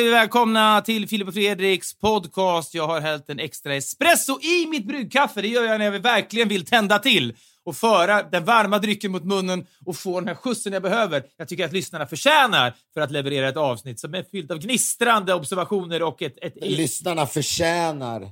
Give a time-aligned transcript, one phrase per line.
[0.00, 2.74] Säger vi välkomna till Filip och Fredriks podcast.
[2.74, 5.42] Jag har hällt en extra espresso i mitt bryggkaffe.
[5.42, 9.24] Det gör jag när jag verkligen vill tända till och föra den varma drycken mot
[9.24, 11.22] munnen och få den här skjutsen jag behöver.
[11.36, 15.34] Jag tycker att lyssnarna förtjänar för att leverera ett avsnitt som är fyllt av gnistrande
[15.34, 16.38] observationer och ett...
[16.42, 16.54] ett...
[16.60, 18.28] Lyssnarna förtjänar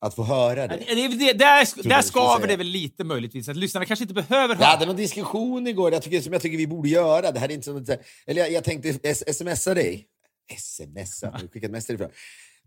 [0.00, 0.76] att få höra det.
[0.86, 4.54] det, det, det där där skaver det väl lite möjligtvis, att lyssnarna kanske inte behöver
[4.54, 4.64] höra.
[4.64, 7.32] Jag hade någon diskussion igår jag tycker, som jag tycker vi borde göra.
[7.32, 7.86] Det här är inte som,
[8.26, 10.08] eller jag, jag tänkte smsa dig.
[10.56, 11.30] Smsa?
[11.30, 12.10] Har du skickat mest ifrån?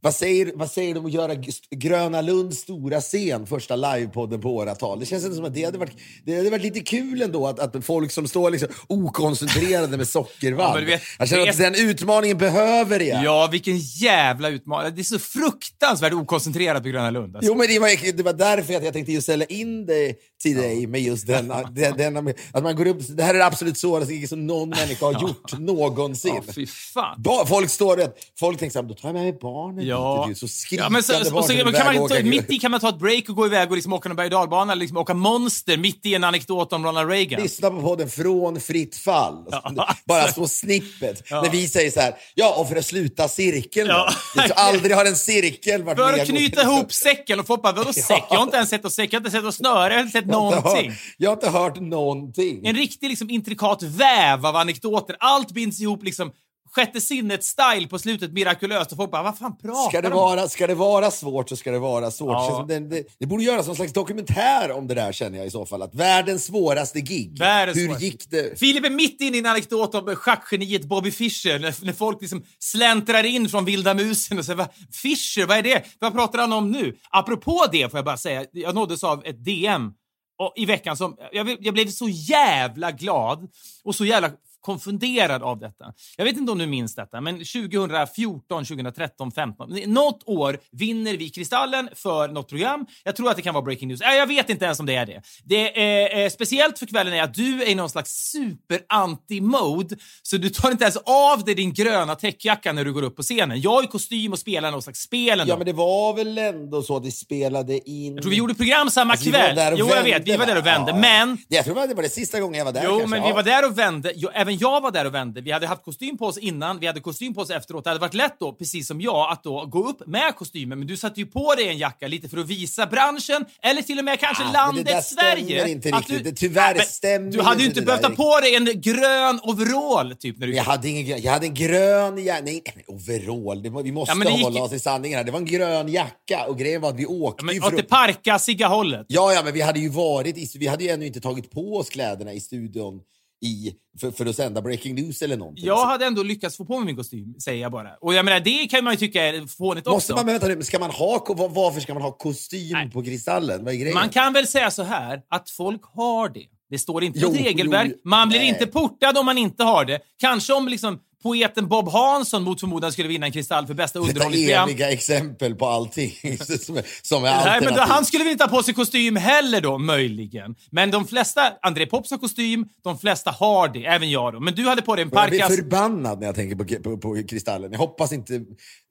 [0.03, 1.35] Vad säger, vad säger du om att göra
[1.71, 4.99] Gröna Lunds stora scen, första livepodden på åratal?
[4.99, 5.93] Det känns inte som att det hade varit,
[6.25, 10.83] det hade varit lite kul ändå att, att folk som står liksom okoncentrerade med sockervadd.
[10.89, 13.23] Ja, jag känner att den utmaningen behöver jag.
[13.23, 14.95] Ja, vilken jävla utmaning.
[14.95, 17.35] Det är så fruktansvärt okoncentrerat på Gröna Lund.
[17.35, 17.51] Alltså.
[17.51, 20.57] Jo, men det var, det var därför att jag tänkte just ställa in det till
[20.57, 23.77] dig med just den, den, den, att man går upp, det här är det absolut
[23.77, 26.41] svåraste som någon människa har gjort någonsin.
[26.47, 27.23] Ja, fy fan.
[27.47, 28.01] Folk står
[28.39, 29.90] folk tänker såhär, då tar jag med mig barnet ja.
[30.27, 30.37] Dit.
[30.37, 32.89] Så skrikande ja, men så, så, så, kan man ta, Mitt i kan man ta
[32.89, 35.77] ett break och gå iväg och liksom åka en berg och dalbana, liksom åka monster
[35.77, 37.41] mitt i en anekdot om Ronald Reagan.
[37.41, 39.45] Lyssna på podden Från fritt fall.
[39.51, 39.95] Ja.
[40.05, 41.23] Bara små snippet.
[41.29, 41.41] Ja.
[41.41, 44.11] När vi säger så här, ja och för att sluta cirkeln ja.
[44.47, 48.23] Så aldrig har en cirkel varit För att knyta ihop säcken och bara, vadå säck?
[48.29, 50.05] Jag har inte ens sett och säck, jag har inte sett och snöre, jag har
[50.05, 50.89] inte sett någonting.
[50.89, 52.65] Hört, jag har inte hört någonting.
[52.65, 55.15] En riktig liksom, intrikat väv av anekdoter.
[55.19, 56.31] Allt binds ihop liksom
[56.75, 60.47] sjätte sinnet-style på slutet mirakulöst och folk bara, vad fan pratar ska det de vara,
[60.47, 62.29] Ska det vara svårt så ska det vara svårt.
[62.29, 62.65] Ja.
[62.67, 65.65] Det, det, det, borde göras någon slags dokumentär om det där känner jag i så
[65.65, 65.81] fall.
[65.81, 67.39] Att världens svåraste gig.
[67.39, 68.05] Världens Hur svåraste.
[68.05, 68.59] gick det?
[68.59, 72.43] Filip är mitt inne i en anekdot om schackgeniet Bobby Fischer när, när folk liksom
[72.59, 75.85] släntrar in från vilda musen och säger va, Fischer, vad är det?
[75.99, 76.97] Vad pratar han om nu?
[77.09, 79.91] Apropå det får jag bara säga, jag nåddes av ett DM
[80.37, 83.49] och i veckan som, jag, jag blev så jävla glad
[83.83, 84.31] och så jävla
[84.61, 85.85] konfunderad av detta.
[86.17, 91.29] Jag vet inte om du minns detta, men 2014, 2013, 15, något år vinner vi
[91.29, 92.85] Kristallen för något program.
[93.03, 94.01] Jag tror att det kan vara Breaking News.
[94.01, 95.21] Äh, jag vet inte ens om det är det.
[95.43, 100.37] Det är eh, speciellt för kvällen är att du är i någon slags super-anti-mode, så
[100.37, 103.61] du tar inte ens av dig din gröna täckjacka när du går upp på scenen.
[103.61, 105.53] Jag är i kostym och spelar någon slags spel ändå.
[105.53, 108.13] Ja, men det var väl ändå så att vi spelade in...
[108.13, 109.75] Jag tror vi gjorde program samma alltså, kväll.
[109.77, 110.27] Jo, jag vet.
[110.27, 111.37] Vi var där och vände, ja, men...
[111.47, 112.83] Jag tror det var det sista gången jag var där.
[112.83, 113.07] Jo, kanske.
[113.07, 114.13] men vi var där och vände.
[114.15, 115.41] Jo, även jag var där och vände.
[115.41, 117.83] Vi hade haft kostym på oss innan, vi hade kostym på oss efteråt.
[117.83, 120.79] Det hade varit lätt då, precis som jag, att då gå upp med kostymen.
[120.79, 123.99] Men du satte ju på dig en jacka lite för att visa branschen, eller till
[123.99, 125.67] och med kanske ah, landet det där Sverige.
[125.67, 126.23] inte riktigt.
[126.23, 129.39] Du, det tyvärr ja, stämmer Du hade ju inte behövt ta på dig en grön
[129.43, 130.39] overall, typ.
[130.39, 132.41] När du jag, hade ingen, jag hade en grön jacka.
[132.45, 133.69] Nej, overall.
[133.69, 134.63] Var, vi måste ja, hålla gick...
[134.63, 135.23] oss till sanningen här.
[135.23, 137.83] Det var en grön jacka och grejen var att vi åkte ja, men, Åt det
[137.83, 139.05] parkasiga hållet.
[139.09, 141.77] Ja, ja, men vi hade ju varit i, Vi hade ju ännu inte tagit på
[141.77, 143.01] oss kläderna i studion
[143.41, 145.65] i, för, för att sända breaking news eller någonting.
[145.65, 147.89] Jag hade ändå lyckats få på mig min kostym, säger jag bara.
[148.01, 149.95] Och jag menar, det kan man ju tycka är fånigt också.
[149.95, 152.91] Måste man, vänta nu, ska man ha, varför ska man ha kostym Nej.
[152.91, 153.63] på Kristallen?
[153.65, 153.93] Vad är grejen?
[153.93, 156.45] Man kan väl säga så här, att folk har det.
[156.69, 157.91] Det står inte i ett regelverk.
[158.03, 158.49] man blir nej.
[158.49, 159.99] inte portad om man inte har det.
[160.17, 164.67] Kanske om liksom poeten Bob Hansson mot förmodan skulle vinna en Kristall för bästa underhållningsprogram.
[164.67, 166.11] Detta eviga exempel på allting
[166.59, 169.15] som är, som är Nej, men då, Han skulle väl inte ha på sig kostym
[169.15, 170.55] heller då, möjligen.
[170.69, 174.39] Men de flesta, André Pops har kostym, de flesta har det, även jag då.
[174.39, 175.39] Men du hade på dig en parkas...
[175.39, 177.71] Jag blir förbannad när jag tänker på, på, på Kristallen.
[177.71, 178.41] Jag hoppas inte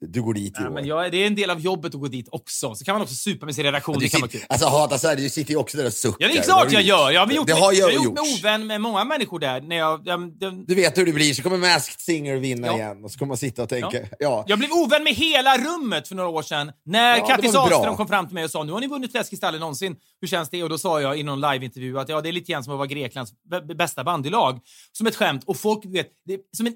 [0.05, 0.69] du går dit i år.
[0.69, 2.75] Men jag, det är en del av jobbet att gå dit också.
[2.75, 3.99] Så kan man också supa med sin redaktion.
[3.99, 4.41] Det kan vara kul.
[4.49, 6.27] Alltså hata Sverige, du sitter ju också där och suckar.
[6.27, 7.11] Ja, det är klart jag gör.
[7.11, 9.61] Jag har gjort, det har jag, jag gjort mig ovän med många människor där.
[9.61, 10.67] När jag, jag, jag...
[10.67, 12.75] Du vet hur det blir, så kommer Masked Singer vinna ja.
[12.75, 13.97] igen och så kommer man sitta och tänka...
[13.97, 14.07] Ja.
[14.19, 14.45] ja.
[14.47, 18.07] Jag blev ovän med hela rummet för några år sedan när ja, Kattis Ahlström kom
[18.07, 19.95] fram till mig och sa nu har ni vunnit flest kristaller någonsin.
[20.21, 20.63] Hur känns det?
[20.63, 22.77] Och då sa jag i någon liveintervju att ja, det är lite grann som att
[22.77, 23.33] vara Greklands
[23.77, 24.59] bästa bandylag.
[24.91, 25.43] Som ett skämt.
[25.45, 26.73] Och folk vet, det är som en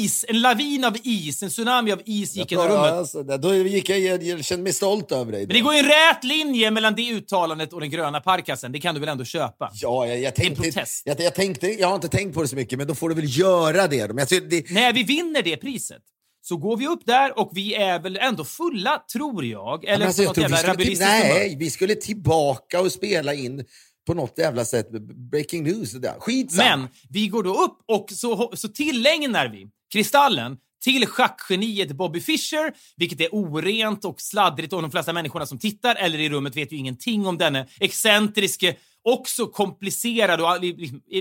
[0.00, 2.92] is, en lavin av is, en tsunami av is gick genom rummet.
[2.92, 5.40] Alltså, då gick jag, jag, jag kände mig stolt över dig.
[5.40, 5.46] Då.
[5.46, 8.72] Men det går en rät linje mellan det uttalandet och den gröna parkasen.
[8.72, 9.70] Det kan du väl ändå köpa?
[9.74, 11.02] Ja, jag, jag tänkte, en protest.
[11.04, 13.14] Jag, jag, tänkte, jag har inte tänkt på det så mycket, men då får du
[13.14, 14.08] väl göra det.
[14.08, 14.70] Men alltså, det...
[14.86, 16.02] När vi vinner det priset,
[16.42, 19.84] så går vi upp där och vi är väl ändå fulla, tror jag.
[19.84, 23.64] Eller alltså, jag tror vi skulle till, Nej, vi skulle tillbaka och spela in
[24.06, 24.90] på något jävla sätt
[25.30, 25.96] breaking news.
[26.18, 26.76] Skitsamma.
[26.76, 32.74] Men vi går då upp och så, så tillägnar vi Kristallen till schackgeniet Bobby Fischer,
[32.96, 36.72] vilket är orent och sladdrigt och de flesta människorna som tittar eller i rummet vet
[36.72, 38.76] ju ingenting om denne excentriske
[39.06, 40.60] också komplicerad och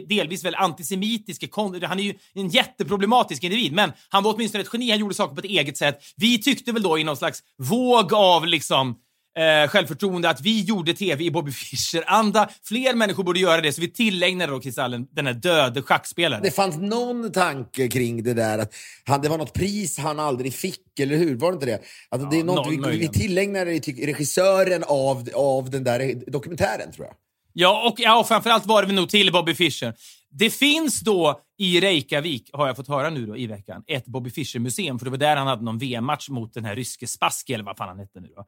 [0.08, 1.48] delvis väl antisemitiske.
[1.84, 4.90] Han är ju en jätteproblematisk individ, men han var åtminstone ett geni.
[4.90, 6.00] Han gjorde saker på ett eget sätt.
[6.16, 8.96] Vi tyckte väl då i någon slags våg av liksom
[9.38, 12.50] eh, självförtroende att vi gjorde TV i Bobby Fischer-anda.
[12.64, 16.44] Fler människor borde göra det, så vi tillägnade då Kristallen den här döde schackspelaren.
[16.44, 18.74] Det fanns någon tanke kring det där att
[19.04, 21.36] han, det var något pris han aldrig fick, eller hur?
[21.36, 21.82] Var det inte det?
[22.10, 27.16] Att det är något vi, vi tillägnade regissören av, av den där dokumentären, tror jag.
[27.58, 29.94] Ja, och ja, framförallt var det nog till Bobby Fischer.
[30.30, 34.30] Det finns då i Reykjavik, har jag fått höra nu då i veckan, ett Bobby
[34.30, 35.00] Fischer-museum.
[35.00, 37.78] För det var där han hade någon VM-match mot den här ryske Spassky, eller vad
[37.78, 38.46] fan han hette nu då.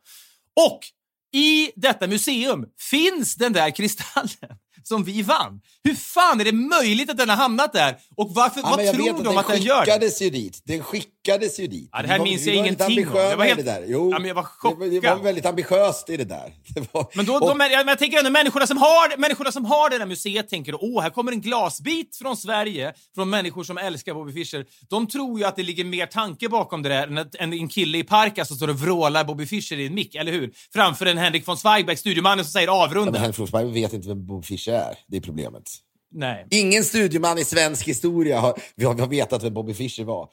[0.66, 0.80] Och
[1.34, 4.58] i detta museum finns den där kristallen
[4.88, 5.62] som vi vann.
[5.84, 7.98] Hur fan är det möjligt att den har hamnat där?
[8.16, 9.80] Och varför, Ja, vad tror att de att den gör?
[9.86, 10.62] skickades ju dit.
[10.66, 11.90] Den skickades ju dit.
[11.92, 13.16] Ja, det här var- minns jag ingenting om.
[13.16, 13.84] Jag var i helt- det där.
[13.88, 15.24] Jo, Ja, men jag var det, var- det var chockad.
[15.24, 16.54] väldigt ambitiöst i det där.
[16.76, 19.66] Det var, Men, då, de, jag, men jag tänker ändå människorna som har, människorna som
[19.66, 23.78] har det där museet tänker åh, här kommer en glasbit från Sverige, från människor som
[23.78, 24.66] älskar Bobby Fischer.
[24.90, 27.68] De tror ju att det ligger mer tanke bakom det där än att- än en
[27.70, 30.52] kille i parken som står och vrålar Bobby Fischer i en mick, eller hur?
[30.74, 33.12] Framför en Henrik von Zweigbergk, studiomannen som säger Ja, avrunda.
[33.12, 34.77] men Henrik Forsberg vet inte vem Bob Fischer är.
[35.08, 35.64] Det är problemet.
[36.12, 36.48] Nej.
[36.50, 40.30] Ingen studieman i svensk historia har, vi har, vi har vetat vem Bobby Fischer var.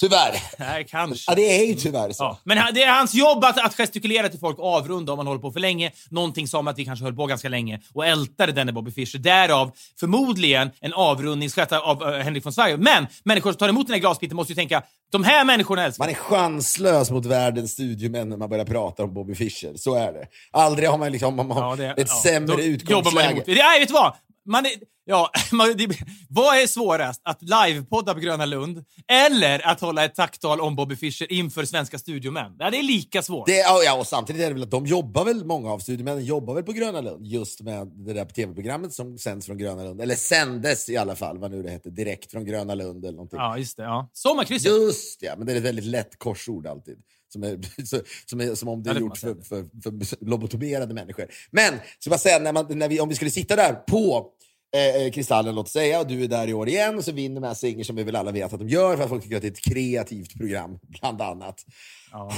[0.00, 0.42] Tyvärr.
[0.58, 1.30] Nej, kanske.
[1.30, 2.24] Ja, det är ju tyvärr så.
[2.24, 5.40] Ja, men det är hans jobb att, att gestikulera till folk, avrunda om man håller
[5.40, 5.92] på för länge.
[6.10, 9.18] Någonting som att vi kanske höll på ganska länge och ältade denne Bobby Fischer.
[9.18, 12.84] Därav förmodligen en avrundningsgest av uh, Henrik von Zweigbergk.
[12.84, 16.04] Men människor som tar emot den här glasbiten måste ju tänka, de här människorna älskar
[16.04, 19.72] Man är chanslös mot världens studiemän när man börjar prata om Bobby Fischer.
[19.76, 20.26] Så är det.
[20.50, 23.42] Aldrig har man, liksom, man har Ja, det- ett ja, sämre utgångsläge.
[23.46, 24.14] Nej, vet du vad?
[24.48, 24.72] Man är,
[25.04, 25.88] ja, man, det,
[26.28, 27.20] vad är svårast?
[27.24, 31.98] Att livepodda på Gröna Lund eller att hålla ett tacktal om Bobby Fischer inför svenska
[31.98, 32.56] studiomän?
[32.58, 33.46] Ja, det är lika svårt.
[33.46, 36.54] Det, ja, och samtidigt är det väl att de jobbar väl, många av studiemännen jobbar
[36.54, 40.00] väl på Gröna Lund just med det där tv-programmet som sänds från Gröna Lund.
[40.00, 43.38] Eller sändes i alla fall, vad nu det hette, direkt från Gröna Lund eller någonting.
[43.38, 43.82] Ja, just det.
[43.82, 44.10] Ja.
[44.12, 44.72] Sommarkrysset.
[44.72, 46.98] Just ja, men det är ett väldigt lätt korsord alltid.
[47.32, 47.58] Som, är,
[48.26, 51.26] som, är, som om det är gjort för, för, för lobotomerade människor.
[51.50, 54.32] Men, så bara säga, när man, när vi, om vi skulle sitta där på
[54.74, 57.40] eh, eh, Kristallen, låt säga, och du är där i år igen och så vinner
[57.40, 59.42] Mass Singer som vi väl alla vet att de gör för att folk tycker att
[59.42, 61.64] det är ett kreativt program, bland annat.
[62.12, 62.32] Ja.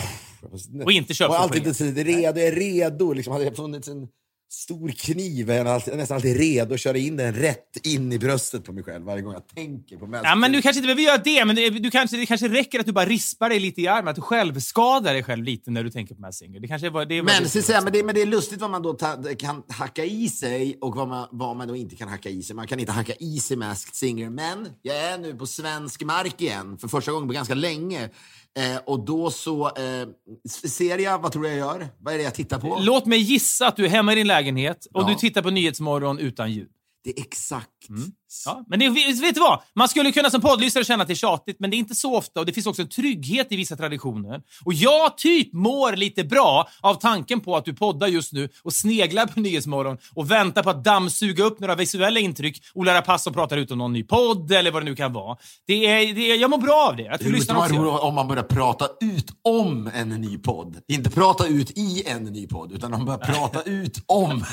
[0.84, 3.12] Och inte köpt Och alltid inte redo, är redo.
[3.12, 4.08] Liksom, hade det funnits en
[4.52, 8.18] stor kniv är jag alltid, nästan alltid redo att köra in den rätt in i
[8.18, 10.86] bröstet på mig själv varje gång jag tänker på Mass Ja, men du kanske inte
[10.86, 13.60] behöver göra det, men det, du kanske, det kanske räcker att du bara rispar dig
[13.60, 16.60] lite i armen, att du självskadar dig själv lite när du tänker på Mass Singer.
[16.60, 18.60] Det kanske var, det var Men, det- så säga, men, det, men det är lustigt
[18.60, 21.96] vad man då ta, kan hacka i sig och vad man, vad man då inte
[21.96, 22.56] kan hacka i sig.
[22.56, 24.30] Man kan inte hacka i sig Masked Singer.
[24.30, 28.08] Men jag är nu på svensk mark igen för första gången på ganska länge.
[28.58, 30.08] Eh, och då så eh,
[30.68, 31.88] ser jag, vad tror jag gör?
[31.98, 32.78] Vad är det jag tittar på?
[32.80, 35.08] Låt mig gissa att du är hemma i din lägenhet och Ja.
[35.08, 36.68] du tittar på Nyhetsmorgon utan ljud.
[37.04, 37.68] det är exakt.
[38.46, 38.88] Ja, men det,
[39.20, 39.62] vet du vad?
[39.74, 42.16] Man skulle kunna som poddlyssnare känna att det är tjatigt, men det är inte så
[42.16, 44.42] ofta och det finns också en trygghet i vissa traditioner.
[44.64, 48.72] Och jag typ mår lite bra av tanken på att du poddar just nu och
[48.72, 52.62] sneglar på Nyhetsmorgon och väntar på att dammsuga upp några visuella intryck.
[52.74, 55.36] Ola Rapace pratar ut om någon ny podd eller vad det nu kan vara.
[55.66, 57.02] Det är, det är, jag mår bra av det.
[57.02, 57.50] Jag tror Det roligt
[58.02, 60.76] om man börjar prata ut om en ny podd.
[60.88, 64.44] Inte prata ut i en ny podd, utan man börjar prata ut om.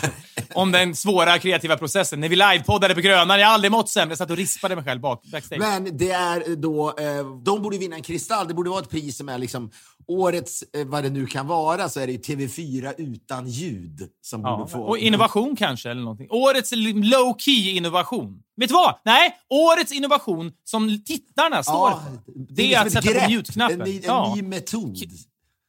[0.54, 2.20] Om den svåra kreativa processen.
[2.20, 4.12] När vi livepoddade på Grönan, jag har aldrig mått sämre.
[4.12, 5.60] Jag satt och rispade mig själv bak, backstage.
[5.60, 8.48] Men det är då, eh, de borde vinna en kristall.
[8.48, 9.72] Det borde vara ett pris som är liksom
[10.08, 14.42] årets, eh, vad det nu kan vara, så är det ju TV4 utan ljud som
[14.42, 14.80] Ja, borde få.
[14.84, 16.28] och innovation kanske, eller någonting.
[16.30, 18.40] Årets low key innovation.
[18.58, 18.96] Vet du vad?
[19.06, 22.34] Nej, årets innovation som tittarna står Ja, för.
[22.56, 23.82] Det är att liksom ett sätta på grepp, mute-knappen.
[23.82, 24.34] En, en Ja.
[24.36, 24.98] ny metod.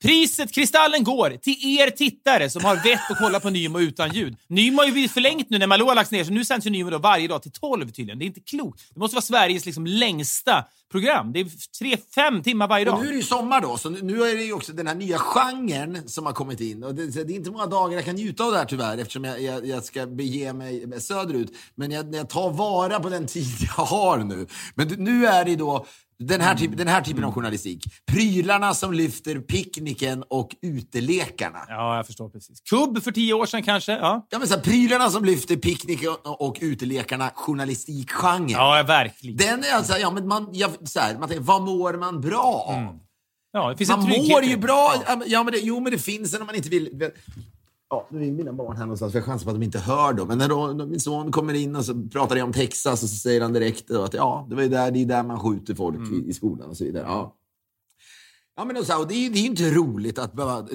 [0.03, 4.37] Priset, Kristallen, går till er tittare som har vett att kolla på Nymo utan ljud.
[4.49, 6.71] Nymo har ju blivit förlängt nu när Malou har lagts ner, så nu sänds ju
[6.71, 8.19] Nymo då varje dag till 12 tydligen.
[8.19, 8.83] Det är inte klokt.
[8.95, 11.33] Det måste vara Sveriges liksom längsta program.
[11.33, 11.47] Det är
[11.79, 13.03] tre, fem timmar varje Och dag.
[13.03, 15.19] nu är det ju sommar då, så nu, är det ju också den här nya
[15.19, 16.85] genren som har kommit in.
[16.85, 19.25] Och det, det är inte många dagar jag kan njuta av det här tyvärr, eftersom
[19.25, 21.53] jag, jag, jag ska bege mig söderut.
[21.75, 24.47] Men jag, jag tar vara på den tid jag har nu.
[24.75, 25.87] Men nu är det då
[26.19, 27.85] den här, typ, den här typen av journalistik.
[28.07, 31.59] Prylarna som lyfter picknicken och utelekarna.
[31.69, 32.61] Ja, jag förstår precis.
[32.61, 33.93] Kubb för tio år sedan kanske?
[33.93, 38.51] Ja, Ja, men så här, prylarna som lyfter picknicken och, utelekarna, journalistikgenren.
[38.51, 39.37] ja verkligen.
[39.37, 42.65] Den är alltså, ja, men man, jag, så här, man tänker, vad mår man bra
[42.69, 42.99] av?
[43.53, 44.95] Ja, det finns Man mår ju bra.
[44.95, 45.03] Ja.
[45.07, 45.23] Ja.
[45.27, 47.11] Ja, men det, jo, men det finns en om man inte vill.
[47.91, 50.13] Ja, nu är mina barn här någonstans, för jag chansar på att de inte hör
[50.13, 50.29] dem.
[50.29, 53.17] Men när när min son kommer in och så pratar jag om Texas och så
[53.17, 56.29] säger han direkt att ja, det, var där, det är där man skjuter folk i,
[56.29, 57.05] i skolan och så vidare.
[57.09, 57.38] Ja.
[58.59, 60.69] Ja, men så och det, är, det är inte roligt att behöva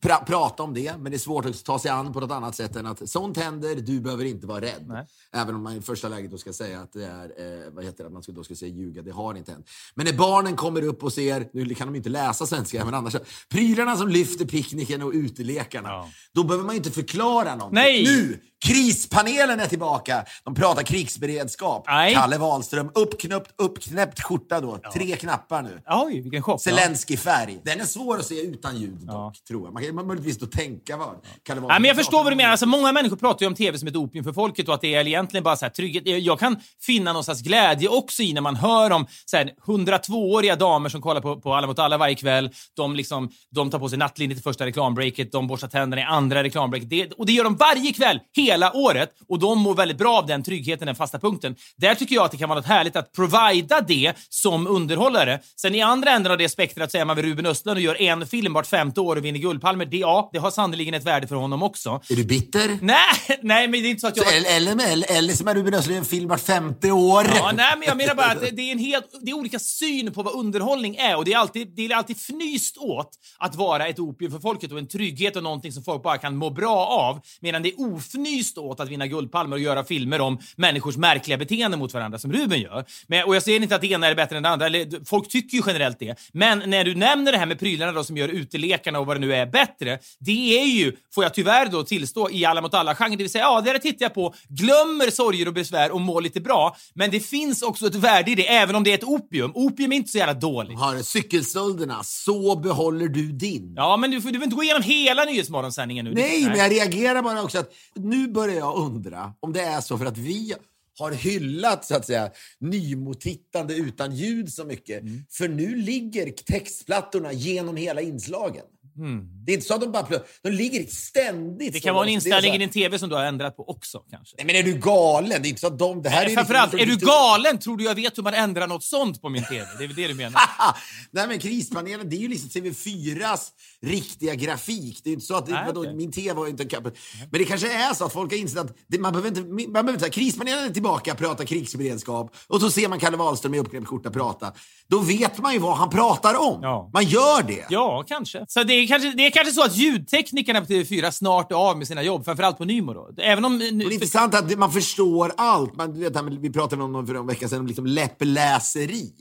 [0.00, 2.56] pra, prata om det, men det är svårt att ta sig an på något annat
[2.56, 4.84] sätt än att sånt händer, du behöver inte vara rädd.
[4.88, 5.06] Nej.
[5.32, 8.04] Även om man i första läget då ska säga att det är, eh, vad heter
[8.04, 9.70] det, man ska, då ska säga ljuga, det har inte hänt.
[9.94, 13.16] Men när barnen kommer upp och ser, nu kan de inte läsa svenska, men annars,
[13.48, 16.08] prylarna som lyfter picknicken och utelekarna, Ja.
[16.34, 17.74] då behöver man inte förklara någonting.
[17.74, 18.04] Nej.
[18.04, 18.40] Nu!
[18.64, 20.24] Krispanelen är tillbaka.
[20.44, 21.84] De pratar krigsberedskap.
[21.86, 22.14] Nej.
[22.14, 24.78] Kalle Wahlström, uppknöppt, uppknäppt skjorta då.
[24.94, 25.82] Tre knappar nu.
[25.86, 26.60] Oj, vilken chock.
[26.64, 26.74] Ja.
[27.18, 27.60] Zelensky-färg.
[27.64, 29.32] Den är svår att se utan ljud dock, Ja.
[29.48, 29.74] tror jag.
[29.74, 31.08] Man kan man möjligtvis då tänka vad
[31.42, 31.72] kan det vara.
[31.72, 32.50] Nej, men jag förstår vad du menar.
[32.50, 34.94] Alltså, många människor pratar ju om tv som ett opium för folket och att det
[34.94, 36.02] är egentligen bara så här trygghet.
[36.06, 40.56] Jag kan finna någon slags glädje också i när man hör om så här, 102-åriga
[40.56, 42.50] damer som kollar på, på Alla mot alla varje kväll.
[42.76, 46.42] De, liksom, de tar på sig nattlinne till första reklambreaket, de borstar tänderna i andra
[46.42, 46.90] reklambreaket.
[46.90, 49.10] Det, och det gör de varje kväll, hela året.
[49.28, 51.56] Och de mår väldigt bra av den tryggheten, den fasta punkten.
[51.76, 55.40] Där tycker jag att det kan vara något härligt att provida det som underhållare.
[55.56, 58.02] Sen i andra änden av det spektrat så är man vid Ruben Östlund och gör
[58.02, 59.84] en film vart femte år och vinner Guldpalmer.
[59.84, 62.00] Det, ja, det har sannerligen ett värde för honom också.
[62.10, 62.78] Är du bitter?
[62.82, 62.98] Nej,
[63.42, 64.36] nej, men det är inte så att jag...
[64.36, 67.26] Eller, eller, eller, eller som är Ruben Östlund en film vart 50 år.
[67.34, 69.58] Ja, nej, men jag menar bara att det, det är en helt, det är olika
[69.58, 73.54] syn på vad underhållning är och det är alltid, det är alltid fnyst åt att
[73.54, 76.50] vara ett opium för folket och en trygghet och någonting som folk bara kan må
[76.50, 77.20] bra av.
[77.40, 81.80] Medan det är ofnyst åt att vinna Guldpalmer och göra filmer om människors märkliga beteenden
[81.80, 82.84] mot varandra som Ruben gör.
[83.06, 85.28] Men, och jag säger inte att det ena är bättre än det andra, eller, folk
[85.28, 86.18] tycker ju generellt det.
[86.32, 89.20] Men när du nämner det här med prylarna då som gör utelekarna och vad det
[89.20, 93.18] nu är bättre, det är ju, får jag tyvärr då tillstå, i Alla mot alla-genren,
[93.18, 96.40] det vill säga, ja, det tittar jag på, glömmer sorger och besvär och mår lite
[96.40, 96.76] bra.
[96.94, 99.52] Men det finns också ett värde i det, även om det är ett opium.
[99.54, 100.78] Opium är inte så jävla dåligt.
[100.78, 103.72] Har cykelstölderna, så behåller du din.
[103.76, 106.14] Ja, men du får, du får inte gå igenom hela Nyhetsmorgonsändningen nu.
[106.14, 109.98] Nej, men jag reagerar bara också att nu börjar jag undra om det är så
[109.98, 110.54] för att vi
[110.98, 115.00] har hyllat så att säga nymotittande utan ljud så mycket.
[115.00, 115.24] Mm.
[115.30, 118.64] För nu ligger textplattorna genom hela inslagen.
[118.98, 119.44] Mm.
[119.44, 121.72] Det är inte så att de bara plö- De ligger ständigt.
[121.72, 124.36] Det kan vara en inställning i din TV som du har ändrat på också, kanske.
[124.36, 125.42] Nej, men är du galen?
[125.42, 126.02] Det är inte så att de...
[126.02, 127.58] Det här är Framförallt, liksom- är du galen?
[127.58, 129.66] Tror du jag vet hur man ändrar något sånt på min TV?
[129.78, 130.40] Det är väl det du menar?
[130.58, 130.74] Ah,
[131.10, 133.40] Nej men krispanelen, det är ju liksom TV4s
[133.82, 135.00] riktiga grafik.
[135.04, 135.94] Det är inte så att Nej, vadå, okej.
[135.94, 136.84] min TV ju inte kapp-
[137.30, 139.40] Men det kanske är så att folk har insett att det, man behöver inte...
[139.42, 143.58] Man behöver inte krispanelen är tillbaka, prata krigsberedskap och så ser man Kalle Wahlström i
[143.58, 144.52] uppknäppt skjorta prata.
[144.88, 146.58] Då vet man ju vad han pratar om.
[146.62, 146.90] Ja.
[146.92, 147.66] Man gör det.
[147.70, 148.44] Ja, kanske.
[148.48, 151.78] Så det är kanske, det är kanske så att ljudteknikerna på TV4 snart är av
[151.78, 153.10] med sina jobb, framförallt på Nymo då.
[153.18, 153.52] Även om...
[153.52, 155.76] Och det är intressant att man förstår allt.
[155.76, 159.12] Man, vet, vi pratade om för en vecka sedan om liksom läppläseri.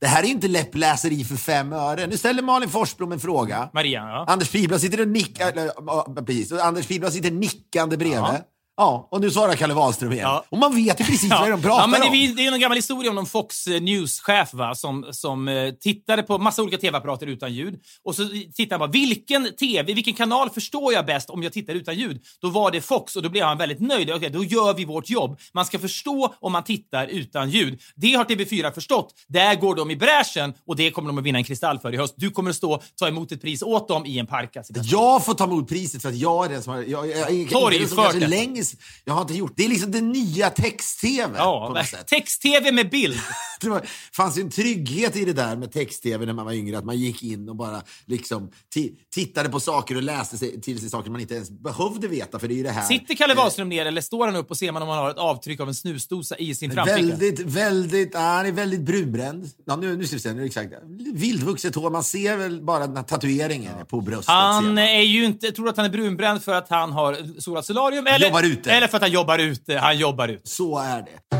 [0.00, 2.06] Det här är ju inte läppläseri för fem öre.
[2.06, 3.70] Nu ställer Malin Forsblom en fråga.
[3.74, 4.24] Maria, ja.
[4.28, 6.52] Anders Pihlblad sitter och nickar, ja, precis.
[6.52, 8.18] Anders Pihlblad sitter nickande bredvid.
[8.18, 8.38] Ja.
[8.84, 10.24] Och nu svarar Kalle Wahlström igen.
[10.24, 10.44] Ja.
[10.48, 12.14] Och man vet ju precis vad de pratar ja, men det, om.
[12.14, 15.70] är- det är en gammal historia om någon Fox eh, News-chef va, som, som eh,
[15.70, 17.80] tittade på massa olika tv-apparater utan ljud.
[18.04, 21.74] Och så tittade han bara, vilken tv, vilken kanal förstår jag bäst om jag tittar
[21.74, 22.22] utan ljud?
[22.40, 24.10] Då var det Fox och då blev han väldigt nöjd.
[24.10, 25.38] Okej, då gör vi vårt jobb.
[25.54, 27.80] Man ska förstå om man tittar utan ljud.
[27.96, 29.14] Det har TV4 förstått.
[29.28, 31.96] Där går de i bräschen och det kommer de att vinna en kristall för i
[31.96, 32.14] höst.
[32.16, 34.56] Du kommer att stå ta emot ett pris åt dem i en park.
[34.56, 34.72] Alltså.
[34.82, 36.82] Jag får ta emot priset för att jag är den som har...
[36.82, 38.30] Jag, jag, jag, jag, den som kanske detta.
[38.30, 38.65] längst,
[39.04, 39.52] Jag har inte gjort...
[39.56, 43.16] Det är liksom den nya text-tv Ja, text-tv med bild.
[43.60, 43.82] Det var-
[44.12, 46.78] fanns ju en trygghet i det där med text-tv när man var yngre.
[46.78, 50.80] Att man gick in och bara liksom ti- tittade på saker och läste sig, till
[50.80, 52.38] sig saker man inte ens behövde veta.
[52.38, 52.82] För det är ju det här...
[52.82, 55.16] Sitter Kalle Wahlström ner eller står han upp och ser man om han har ett
[55.18, 56.96] avtryck av en snusdosa i sin framficka?
[56.96, 59.50] Väldigt, väldigt, ja, han är väldigt brunbränd.
[59.66, 60.72] Ja, nu, nu ska vi se, nu är det exakt.
[61.14, 64.26] Vildvuxet hår, man ser väl bara den här tatueringen på bröstet.
[64.28, 68.06] Han är ju inte, tror att han är brunbränd för att han har solat solarium?
[68.06, 68.72] Eller, ute.
[68.72, 69.78] Eller för att han jobbar ute.
[69.78, 70.48] Han jobbar ute.
[70.48, 71.36] Så är det.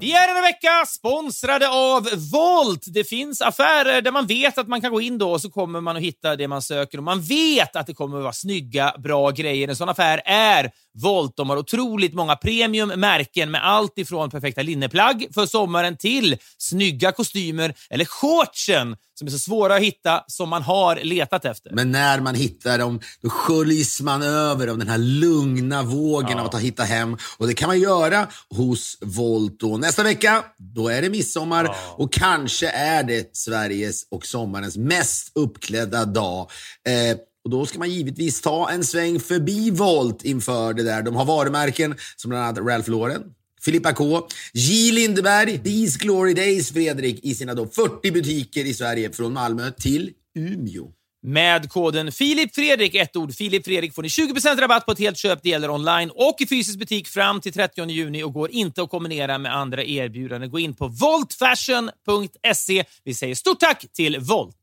[0.00, 2.84] Vi är denna vecka sponsrade av Volt.
[2.86, 5.80] Det finns affärer där man vet att man kan gå in då och så kommer
[5.80, 8.94] man att hitta det man söker och man vet att det kommer att vara snygga,
[8.98, 9.68] bra grejer.
[9.68, 10.70] En sån affär är
[11.02, 11.36] Volt.
[11.36, 17.74] De har otroligt många premiummärken med allt ifrån perfekta linneplagg för sommaren till snygga kostymer
[17.90, 21.70] eller shortsen som är så svåra att hitta som man har letat efter.
[21.70, 26.46] Men när man hittar dem, då sköljs man över av den här lugna vågen av
[26.46, 27.16] att ha hittat hem.
[27.38, 29.60] Och det kan man göra hos Volt.
[29.60, 29.76] då.
[29.76, 36.04] Nästa vecka, då är det midsommar och kanske är det Sveriges och sommarens mest uppklädda
[36.04, 36.50] dag.
[36.86, 41.02] Eh, och Då ska man givetvis ta en sväng förbi Volt inför det där.
[41.02, 43.22] De har varumärken som bland annat Ralph Lauren,
[43.64, 49.12] Filippa K, J Lindeberg, These Glory Days, Fredrik, i sina då 40 butiker i Sverige
[49.12, 50.92] från Malmö till Umeå.
[51.22, 55.16] Med koden Filip Fredrik, ett ord Filip Fredrik, får ni 20% rabatt på ett helt
[55.16, 55.42] köp.
[55.42, 58.90] Det gäller online och i fysisk butik fram till 30 juni och går inte att
[58.90, 60.50] kombinera med andra erbjudanden.
[60.50, 62.84] Gå in på voltfashion.se.
[63.04, 64.56] Vi säger stort tack till Volt.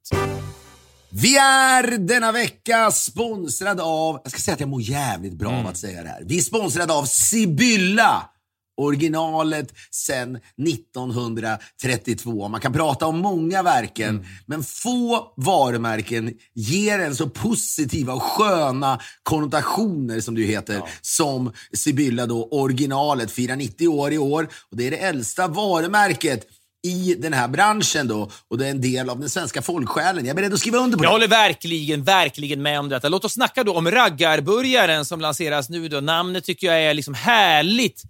[1.21, 5.61] Vi är denna vecka sponsrade av, jag ska säga att jag mår jävligt bra Mm.
[5.61, 6.23] av att säga det här.
[6.25, 8.29] Vi är sponsrade av Sibylla.
[8.77, 12.47] Originalet sen 1932.
[12.47, 14.25] Man kan prata om många verken, Mm.
[14.45, 21.51] men få varumärken ger en så positiva och sköna konnotationer, som det ju heter, som
[21.73, 22.47] Sibylla då.
[22.51, 26.47] Originalet firar 90 år i år och det är det äldsta varumärket
[26.85, 30.25] i den här branschen då och det är en del av den svenska folksjälen.
[30.25, 31.13] Jag är beredd att skriva under på Jag det.
[31.13, 33.09] håller verkligen, verkligen med om detta.
[33.09, 35.87] Låt oss snacka då om raggarburgaren som lanseras nu.
[35.87, 36.01] Då.
[36.01, 38.01] Namnet tycker jag är liksom härligt.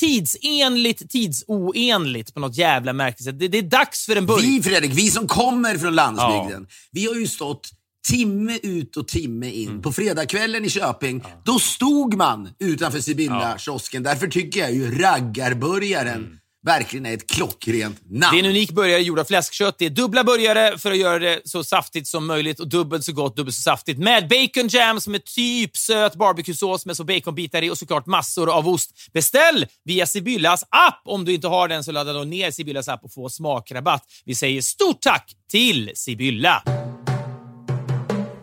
[0.00, 3.38] Tidsenligt, tidsoenligt på något jävla märkligt sätt.
[3.38, 4.46] Det, det är dags för en burgare.
[4.46, 7.70] Vi Fredrik, vi som kommer från landsbygden, vi har ju stått
[8.08, 9.68] timme ut och timme in.
[9.68, 9.82] Mm.
[9.82, 14.02] På fredagskvällen i Köping, då stod man utanför Sibylla-kiosken.
[14.02, 18.36] Därför tycker jag ju raggarburgaren verkligen är ett klockrent namn.
[18.36, 19.78] Det är en unik burgare gjord av fläskkött.
[19.78, 23.12] Det är dubbla burgare för att göra det så saftigt som möjligt och dubbelt så
[23.12, 23.98] gott, dubbelt så saftigt.
[23.98, 28.50] Med bacon jam som är typ söt barbecue-sås med så baconbitar i och såklart massor
[28.50, 28.90] av ost.
[29.12, 31.02] Beställ via Sibyllas app.
[31.04, 34.04] Om du inte har den så ladda då ner Sibyllas app och få smakrabatt.
[34.24, 36.62] Vi säger stort tack till Sibylla.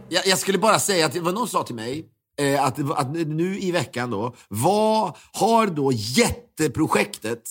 [0.09, 2.05] Jag, jag skulle bara säga att det var någon som sa till mig
[2.39, 7.41] eh, att, att nu i veckan då, vad har då jätteprojektet,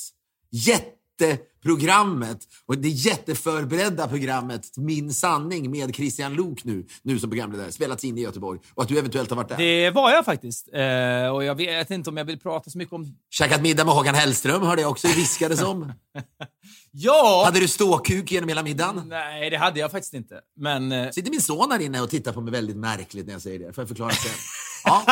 [0.51, 8.05] jätteprogrammet och det jätteförberedda programmet Min sanning med Christian Lok nu, nu som programledare, spelats
[8.05, 9.57] in i Göteborg och att du eventuellt har varit där.
[9.57, 10.69] Det var jag faktiskt.
[10.73, 13.07] Eh, och jag vet inte om jag vill prata så mycket om...
[13.31, 15.93] Käkat middag med Håkan Hellström hörde jag också viskades om.
[16.93, 17.43] Ja!
[17.45, 19.03] Hade du ståkuk genom hela middagen?
[19.09, 20.41] Nej, det hade jag faktiskt inte.
[20.57, 20.93] Men...
[20.93, 23.59] Eh, Sitter min son här inne och tittar på mig väldigt märkligt när jag säger
[23.59, 23.73] det.
[23.73, 24.31] Får jag förklara sen?
[24.85, 25.05] Ja.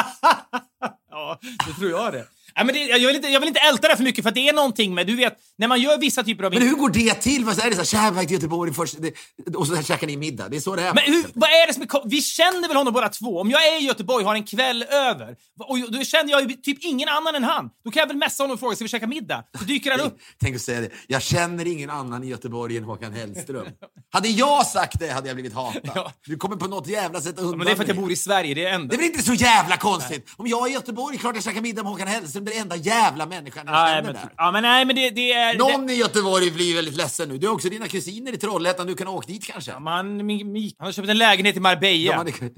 [1.11, 2.27] Ja, det tror jag det.
[2.57, 4.49] Nej, men det, jag, vill inte, jag vill inte älta det för mycket för det
[4.49, 6.53] är någonting med, du vet, när man gör vissa typer av...
[6.53, 7.45] Men hur går det till?
[7.45, 9.15] Vad är det så här, var till Göteborg först, det,
[9.55, 10.49] och så här käkar ni middag.
[10.49, 10.95] Det är så det är.
[10.95, 13.41] Men hur, vad är det som är Vi känner väl honom båda två?
[13.41, 15.37] Om jag är i Göteborg har en kväll över
[15.69, 17.71] och då känner jag ju typ ingen annan än han.
[17.85, 19.45] Då kan jag väl messa honom och fråga, ska vi käka middag?
[19.59, 20.19] Så dyker han upp.
[20.41, 20.91] Tänk att säga det.
[21.07, 23.67] Jag känner ingen annan i Göteborg än Håkan Hellström.
[24.11, 25.81] hade jag sagt det hade jag blivit hatad.
[25.95, 26.13] Ja.
[26.27, 28.17] Du kommer på något jävla sätt undan Men det är för att jag bor i
[28.17, 28.89] Sverige, det är enda.
[28.89, 30.29] Det är väl inte så jävla konstigt?
[30.37, 32.38] Om jag är i Göteborg, klart jag käkar middag med Håkan Hellström.
[32.45, 34.35] Det är den enda jävla människan jag Nej, känner men, där.
[34.37, 35.53] ja, men nej, men det, det är...
[35.53, 37.39] Det, Någon i Göteborg blir väldigt ledsen nu.
[37.39, 38.87] Du har också dina kusiner i Trollhättan.
[38.87, 39.79] Du kan ha åkt dit kanske.
[39.79, 42.17] man, mi, mi, han har köpt en lägenhet i Marbella.
[42.17, 42.33] hade...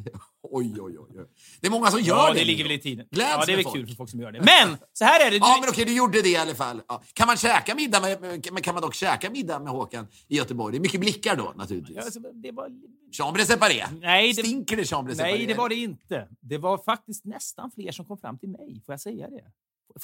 [0.52, 1.20] Oj, oj, oj.
[1.20, 1.26] oj.
[1.60, 2.38] Det är många som gör Ja, det.
[2.38, 3.06] det ligger väl i tiden.
[3.10, 3.76] Gläds ja, det är väl folk.
[3.76, 4.40] kul för folk som gör det.
[4.66, 5.38] Men, så här är det.
[5.38, 6.82] Du, Ja, men okej, du gjorde det i alla fall.
[6.88, 7.02] Ja.
[7.12, 8.20] Kan man käka middag med,
[8.52, 10.72] men kan man dock käka middag med Håkan i Göteborg?
[10.72, 11.96] Det är mycket blickar då, naturligtvis.
[11.96, 12.68] Ja, alltså, det var,
[13.18, 13.84] Chambre séparé.
[14.00, 15.32] Nej, det- Stinker det chambre séparé?
[15.36, 16.28] nej, det var det inte.
[16.40, 18.82] Det var faktiskt nästan fler som kom fram till mig.
[18.86, 19.44] Får jag säga det?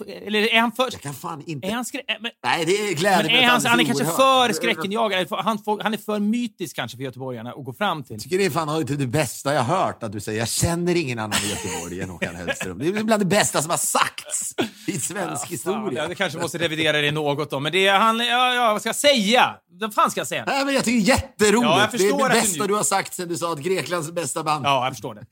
[0.06, 0.88] Eller är han för...
[0.92, 1.68] Jag kan fan inte...
[1.68, 2.00] Är han skrä...
[2.20, 5.26] men, Nej, det är glädje men är han, han är kanske för skräckenjagad.
[5.30, 8.14] Han, han är för mytisk kanske för göteborgarna att gå fram till.
[8.14, 10.48] Jag tycker det är fan det, är det bästa jag hört, att du säger jag
[10.48, 12.78] känner ingen annan i Göteborg än Håkan Hellström.
[12.78, 14.54] Det är bland det bästa som har sagts
[14.86, 16.08] i svensk Fan, historia.
[16.08, 18.18] jag kanske måste revidera det något då, men det är han...
[18.18, 19.54] Ja, ja, vad ska jag säga?
[19.80, 20.44] Vad fan ska jag säga?
[20.46, 21.62] Nej, men jag tycker det är jätteroligt.
[21.70, 23.52] Ja, jag det är förstår det du bästa nu- du har sagt sen du sa
[23.52, 24.64] att Greklands bästa band.
[24.66, 25.24] Ja, jag förstår det.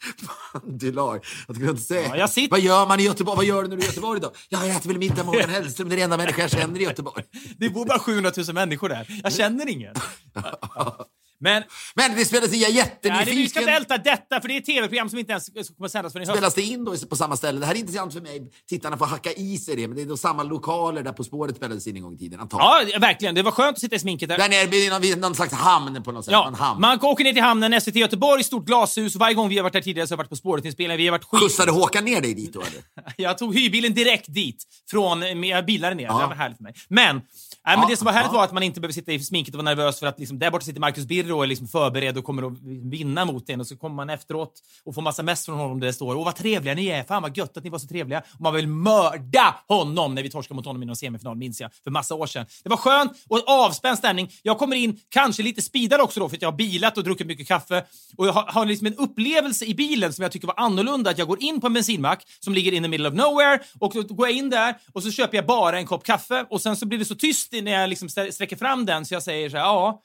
[0.78, 1.24] Du lag.
[1.46, 2.08] Jag skulle inte säga.
[2.08, 3.36] Ja, jag sitter- Vad gör man i Göteborg?
[3.36, 4.32] Vad gör du när du är i Göteborg då?
[4.48, 5.88] Ja, jag äter väl middag med Håkan Hellström.
[5.88, 7.24] Det är den enda människa jag känner i Göteborg.
[7.58, 9.20] Det bor bara 700 000 människor där.
[9.22, 9.94] Jag känner ingen.
[11.40, 11.62] Men
[11.94, 12.60] Men det spelas in.
[12.60, 13.62] Jag är nej, det, vi ska jättenyfiken.
[13.62, 16.26] inte älta detta, för det är ett tv-program som inte ens kommer sändas förrän i
[16.26, 16.36] höst.
[16.36, 17.60] Spelas det in då på samma ställe?
[17.60, 18.42] Det här är intressant för mig.
[18.68, 21.56] Tittarna får hacka i sig det, men det är då samma lokaler där På spåret
[21.56, 22.90] spelades in en gång i tiden, antagligen.
[22.92, 23.34] Ja, verkligen.
[23.34, 24.38] Det var skönt att sitta i sminket där.
[24.38, 26.32] Där nere vid någon, vid någon slags hamn på något sätt.
[26.32, 26.80] Ja, hamn.
[26.80, 29.16] man åker ner till hamnen, SVT Göteborg, stort glashus.
[29.16, 30.96] Varje gång vi har varit där tidigare så har jag varit På spåret-inspelningar.
[30.96, 31.40] Vi har varit skit...
[31.40, 32.82] Skjutsade Håkan ner dig dit då eller?
[33.16, 34.64] Jag tog hyrbilen direkt dit.
[34.90, 36.04] Från, jag bilade ner.
[36.04, 36.20] Ja.
[36.20, 36.74] Det var härligt för mig.
[36.88, 37.20] Men,
[37.66, 39.58] nej, men det som var härligt var att man inte behöver sitta i sminket och
[39.58, 42.24] vara nervös för att liksom, där borta sitter Marcus Birro och är liksom förberedd och
[42.24, 43.60] kommer att vinna mot en.
[43.60, 44.52] Och så kommer man efteråt
[44.84, 47.22] och får massa mess från honom där det står “Åh vad trevliga ni är, fan
[47.22, 48.22] vad gött att ni var så trevliga”.
[48.34, 51.70] Och man vill mörda honom när vi torskade mot honom i någon semifinal, minns jag,
[51.84, 52.46] för massa år sedan.
[52.62, 54.30] Det var skönt och avspänd stämning.
[54.42, 57.26] Jag kommer in, kanske lite speedad också då, för att jag har bilat och druckit
[57.26, 57.84] mycket kaffe.
[58.16, 61.10] Och jag har, har liksom en upplevelse i bilen som jag tycker var annorlunda.
[61.10, 63.92] Att jag går in på en bensinmack som ligger in the middle of nowhere och
[63.94, 66.76] då går jag in där och så köper jag bara en kopp kaffe och sen
[66.76, 69.56] så blir det så tyst när jag liksom sträcker fram den så jag säger så
[69.56, 70.02] här, ja,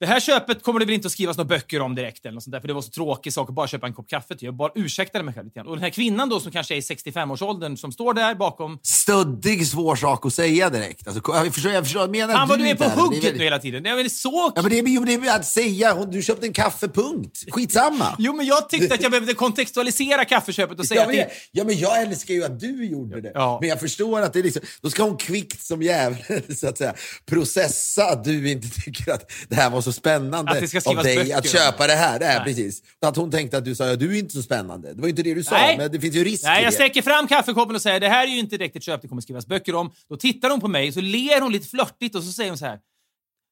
[0.00, 2.42] det här köpet kommer det väl inte att skrivas några böcker om direkt, eller något
[2.42, 4.44] sånt där, för det var så tråkig sak att bara köpa en kopp kaffe till.
[4.44, 5.66] Jag bara ursäktade mig själv lite grann.
[5.66, 8.78] Och den här kvinnan då, som kanske är i 65-årsåldern, som står där bakom...
[8.82, 11.08] Stöddig, svår sak att säga direkt.
[11.08, 13.44] Alltså, jag förstår, jag förstår, jag menar Han var du är på hugget väldigt- nu
[13.44, 13.86] hela tiden.
[13.86, 14.52] Är väl så...
[14.54, 17.44] Ja, men det är ju det är att säga, du köpte en kaffe, punkt.
[17.50, 18.16] Skitsamma.
[18.18, 21.30] Jo, men jag tyckte att jag behövde kontextualisera kaffeköpet och säga Ja men, jag, att
[21.30, 21.36] det...
[21.52, 23.32] ja, men jag älskar ju att du gjorde det.
[23.34, 23.58] Ja.
[23.60, 26.16] Men jag förstår att det är liksom, då ska hon kvickt som jävel
[26.56, 26.94] så att säga,
[27.26, 30.96] processa att du inte tycker att det här var så spännande Att det ska av
[30.96, 32.18] dig böcker att köpa det här.
[32.18, 32.44] Det här Nej.
[32.44, 32.82] precis.
[33.00, 34.94] Att hon tänkte att du sa att du är inte så spännande.
[34.94, 35.78] Det var ju inte det du sa, Nej.
[35.78, 38.30] men det finns ju risk Nej, jag sträcker fram kaffekoppen och säger det här är
[38.30, 39.92] ju inte direkt ett köp det kommer skrivas böcker om.
[40.08, 42.66] Då tittar hon på mig, så ler hon lite flörtigt och så säger hon så
[42.66, 42.78] här.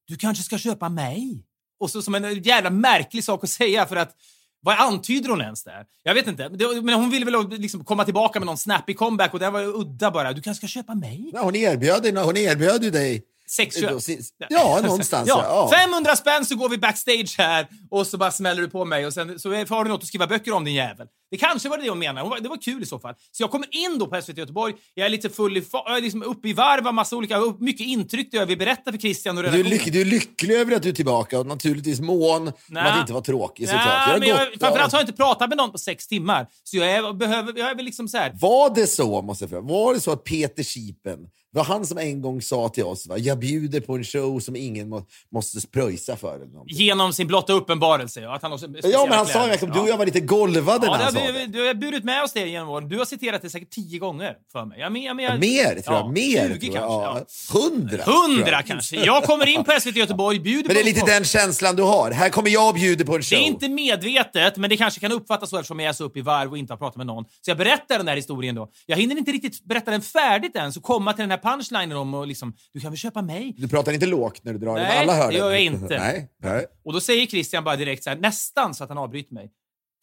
[0.07, 1.45] Du kanske ska köpa mig?
[1.81, 4.16] Och så som en jävla märklig sak att säga för att
[4.64, 5.85] vad antyder hon ens där?
[6.03, 6.49] Jag vet inte.
[6.83, 9.81] Men hon ville väl liksom komma tillbaka med någon snappy comeback och det här var
[9.81, 10.33] udda bara.
[10.33, 11.31] Du kanske ska köpa mig?
[11.33, 13.23] Ja, hon, erbjöd dig, hon erbjöd dig...
[13.56, 13.90] Sexköp.
[14.48, 15.28] Ja, någonstans.
[15.28, 18.84] Ja, Ja, 500 spänn så går vi backstage här och så bara smäller du på
[18.84, 21.06] mig och sen så har du något att skriva böcker om din jävel.
[21.30, 22.40] Det kanske var det hon menade.
[22.40, 23.14] Det var kul i så fall.
[23.30, 24.74] Så jag kommer in då på SVT Göteborg.
[24.94, 27.86] Jag är lite full i jag är liksom uppe i varv av massa olika, mycket
[27.86, 29.78] intryck jag vill berätta för Christian och Du är, redaktionen.
[29.78, 33.12] lyck, du är lycklig över att du är tillbaka och naturligtvis mån om att inte
[33.12, 34.08] vara tråkig såklart.
[34.08, 36.46] Jag men jag, framförallt har jag inte pratat med någon på sex timmar.
[36.64, 38.32] Så jag är, behöver, jag är väl liksom så här.
[38.40, 41.18] Var det så, måste jag fråga, var det så att Peter Kipen,
[41.50, 44.57] var han som en gång sa till oss, va, jag bjuder på en show som
[44.57, 46.35] ingen må, måste pröjsa för?
[46.35, 46.76] Eller någonting.
[46.76, 48.20] Genom sin blotta uppenbarelse.
[48.20, 50.07] Ja, att han har så Ja, men han sa ju att du och jag var
[50.07, 51.46] lite golvade Ja, när han sa det.
[51.46, 52.88] du har burit med oss det genom åren.
[52.88, 54.81] Du har citerat det säkert tio gånger för mig.
[54.81, 56.05] Jag, men, jag, men, jag, Mer, tror jag.
[56.05, 57.05] Ja, Mer, 20 tror jag.
[57.14, 57.55] kanske.
[57.55, 57.61] Ja.
[57.61, 58.05] Hundra.
[58.05, 58.66] Hundra jag.
[58.66, 58.96] kanske.
[58.96, 62.11] Jag kommer in på SVT Göteborg, bjuder Men det är lite den känslan du har.
[62.11, 63.38] Här kommer jag och bjuder på en show.
[63.38, 66.18] Det är inte medvetet, men det kanske kan uppfattas så eftersom jag är så uppe
[66.18, 67.24] i varv och inte har pratat med någon.
[67.24, 68.68] Så jag berättar den där historien då.
[68.87, 72.14] Jag hinner inte riktigt berätta den färdigt än, så komma till den här punchlinen om
[72.14, 73.55] och liksom, du kan väl köpa mig?
[73.59, 74.85] Du pratar inte lågt när du drar den.
[74.85, 75.99] Nej, Alla hör det gör jag inte.
[75.99, 76.66] Nej, nej.
[76.85, 79.51] Och då säger Christian bara direkt så här, nästan så att han avbryter mig.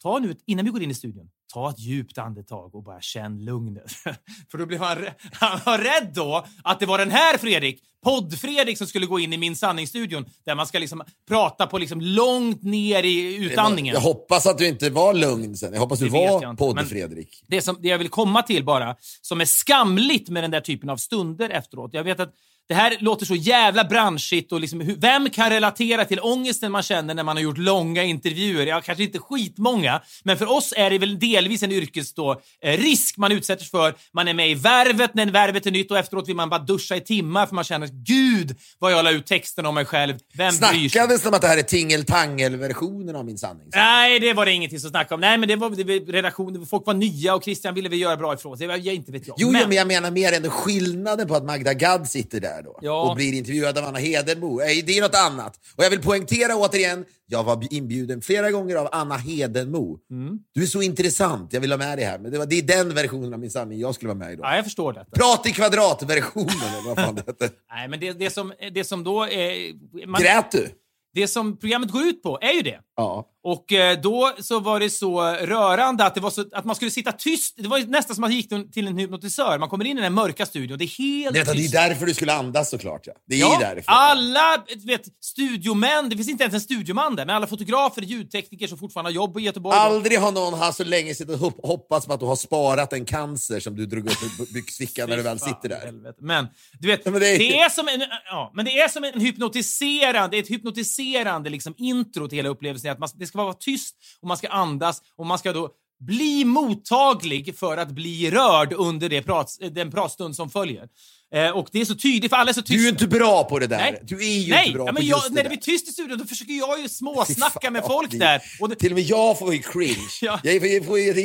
[0.02, 3.00] Ta nu, ett- innan vi går in i studion, ta ett djupt andetag och bara
[3.00, 3.90] känn lugnet.
[4.50, 4.98] För då blev han,
[5.32, 9.32] han var rädd då att det var den här Fredrik, podd-Fredrik, som skulle gå in
[9.32, 13.94] i min sanningsstudion där man ska liksom prata på liksom långt ner i utandningen.
[13.94, 15.72] Jag hoppas att du inte var lugn sen.
[15.72, 17.44] Jag hoppas du Det var podd-Fredrik.
[17.46, 20.90] det, som, det jag vill komma till bara, som är skamligt med den där typen
[20.90, 21.94] av stunder efteråt.
[21.94, 22.34] Jag vet att
[22.70, 27.14] det här låter så jävla branschigt och liksom, vem kan relatera till ångesten man känner
[27.14, 28.66] när man har gjort långa intervjuer?
[28.66, 32.78] Ja, kanske inte skitmånga, men för oss är det väl delvis en yrkes då, eh,
[32.78, 33.94] risk man utsätter sig för.
[34.12, 36.96] Man är med i värvet när värvet är nytt och efteråt vill man bara duscha
[36.96, 40.18] i timmar för man känner gud vad jag la ut texten om mig själv.
[40.34, 40.52] Vem?
[40.52, 43.68] Snackades det om att det här är tingeltangel-versionen av min sanning?
[43.74, 45.20] Nej, det var det ingenting som snackade om.
[45.20, 48.16] Nej, men det var, det var redaktion, folk var nya och Christian ville väl göra
[48.16, 48.66] bra ifrån sig.
[48.66, 49.36] Jag inte vet jag.
[49.38, 49.68] Jo, men...
[49.68, 53.10] men jag menar mer ändå skillnaden på att Magda Gad sitter där då Ja.
[53.10, 54.56] och blir intervjuad av Anna Hedenmo.
[54.58, 55.60] Nej, Det är något annat.
[55.76, 59.98] Och jag vill poängtera återigen, jag var inbjuden flera gånger av Anna Hedenmo.
[60.10, 60.38] Mm.
[60.54, 62.18] Du är så intressant, jag vill ha med dig här.
[62.18, 64.36] Men det, var, det är den versionen av min sanning jag skulle vara med i
[64.36, 64.42] då.
[64.42, 65.10] Ja, jag förstår detta.
[65.10, 67.50] Prat i kvadrat-versionen, vad fan det hette.
[67.70, 69.72] Nej, men det, det, som, det som då är...
[70.06, 70.68] Man, Grät du?
[71.14, 72.80] det som programmet går ut på är ju det.
[72.96, 73.26] Ja.
[73.42, 76.90] Och eh, då så var det så rörande att, det var så, att man skulle
[76.90, 77.54] sitta tyst.
[77.56, 79.58] Det var nästan som att man gick till en hypnotisör.
[79.58, 80.78] Man kommer in i den mörka studion.
[80.78, 81.72] Det är helt Det, det är tyst.
[81.72, 83.00] därför du skulle andas såklart.
[83.06, 83.12] Ja.
[83.28, 83.84] Det är Ja, därför.
[83.86, 88.78] alla vet, studiomän, det finns inte ens en studioman där, men alla fotografer, ljudtekniker som
[88.78, 89.76] fortfarande har jobb i Göteborg.
[89.78, 92.92] Aldrig har någon här så länge suttit och hopp- hoppats på att du har sparat
[92.92, 95.80] en cancer som du drog upp i byxfickan när du väl sitter där.
[95.84, 96.18] helvete.
[96.20, 96.46] Men
[96.80, 97.64] du vet, Ja, men det, det är...
[97.66, 102.36] är- som en, ja, men det är som en hypnotiserande, ett hypnotiserande liksom intro till
[102.38, 102.90] hela upplevelsen.
[102.92, 107.56] Att man, ska vara tyst och man ska andas och man ska då bli mottaglig
[107.58, 110.88] för att bli rörd under det prat, den pratstund som följer.
[111.34, 112.74] Eh, och det är så tydligt, för alla är så tysta.
[112.76, 113.76] Du är inte bra på det där.
[113.78, 114.00] Nej.
[114.02, 115.58] Du är ju Nej, inte bra ja, på men just jag, det när det blir
[115.58, 118.42] tyst i studion då försöker jag ju småsnacka med folk där.
[118.60, 119.96] Och det, Till och med jag får ju cringe.
[120.20, 120.40] Ja.
[120.42, 121.22] Jag, får- jag, får ju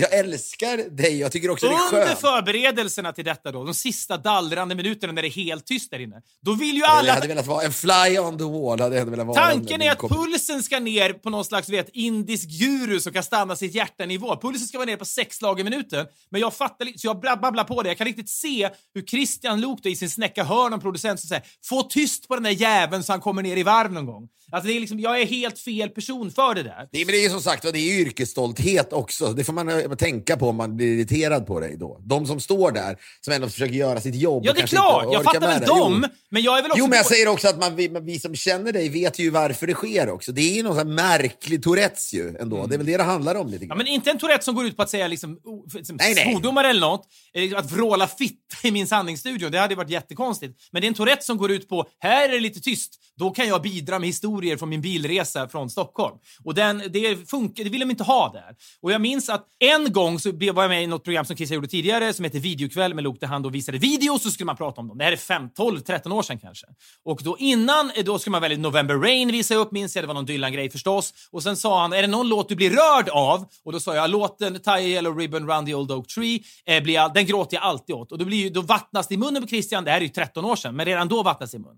[0.00, 2.18] jag älskar dig, jag tycker också det är under skönt.
[2.20, 6.16] förberedelserna till detta då, de sista dallrande minuterna när det är helt tyst där inne,
[6.42, 7.12] då vill ju Jag alla...
[7.14, 8.80] hade velat vara en fly on the wall.
[8.80, 11.88] Hade jag velat vara Tanken en- är att pulsen ska ner på någon slags vet,
[11.92, 14.36] indisk guru som kan stanna sitt hjärta-nivå.
[14.40, 16.06] Pulsen ska vara ner på sex slag i minuten.
[16.30, 17.88] Men jag fattar lite, så jag bla- babblar på det.
[17.88, 21.28] Jag kan riktigt se hur Christian Lok då i sin snäcka hör någon producent som
[21.28, 24.28] säger “Få tyst på den där jäveln så han kommer ner i varv någon gång”.
[24.52, 26.88] Alltså det är liksom, jag är helt fel person för det där.
[26.92, 29.32] Nej, men det är ju som sagt det är yrkesstolthet också.
[29.32, 32.00] Det får man eh, tänka på om man blir irriterad på dig då.
[32.04, 34.42] De som står där, som ändå försöker göra sitt jobb.
[34.46, 35.06] Ja, det är klart.
[35.12, 36.08] Jag fattar väl dem, Jo.
[36.30, 36.78] men jag är väl också...
[36.78, 39.66] Jo, men jag säger också att man, vi, vi som känner dig vet ju varför
[39.66, 40.32] det sker också.
[40.32, 42.66] Det är ju någon sån här märklig Tourettes ju ändå.
[42.66, 43.68] Det är väl det det handlar om lite Mm.
[43.68, 43.78] Ja, grann.
[43.78, 45.38] men inte en Tourette som går ut på att säga liksom,
[45.74, 46.30] liksom Nej, nej.
[46.32, 47.06] svordomar eller något.
[47.34, 49.52] Eller att vråla fitta i min sanningsstudio studion.
[49.52, 50.60] Det hade varit jättekonstigt.
[50.72, 52.94] Men det är en Tourette som går ut på, här är det lite tyst.
[53.16, 56.16] Då kan jag bidra med historier från min bilresa från Stockholm.
[56.44, 58.56] Och den, det funkar, det vill de inte ha där.
[58.82, 61.54] Och jag minns att en gång så var jag med i något program som Christian
[61.54, 64.80] gjorde tidigare som heter Videokväll med Luke han då visade videos så skulle man prata
[64.80, 64.98] om dem.
[64.98, 66.66] Det här är 5, 12, 13 år sedan kanske.
[67.04, 70.02] Och då innan, då skulle man välja November Rain visa upp, minns jag.
[70.02, 71.14] Det var någon Dylan-grej förstås.
[71.30, 73.44] Och sen sa han, är det någon låt du blir rörd av?
[73.64, 76.82] Och då sa jag, låten Tie a Yellow Ribbon Round the Old Oak Tree, eh,
[76.82, 78.12] blir jag, den gråter jag alltid åt.
[78.12, 79.84] Och då, blir, då vattnas det i munnen munnen på Christian.
[79.84, 81.76] Det här är ju 13 år sedan, men redan då vattnas i mun.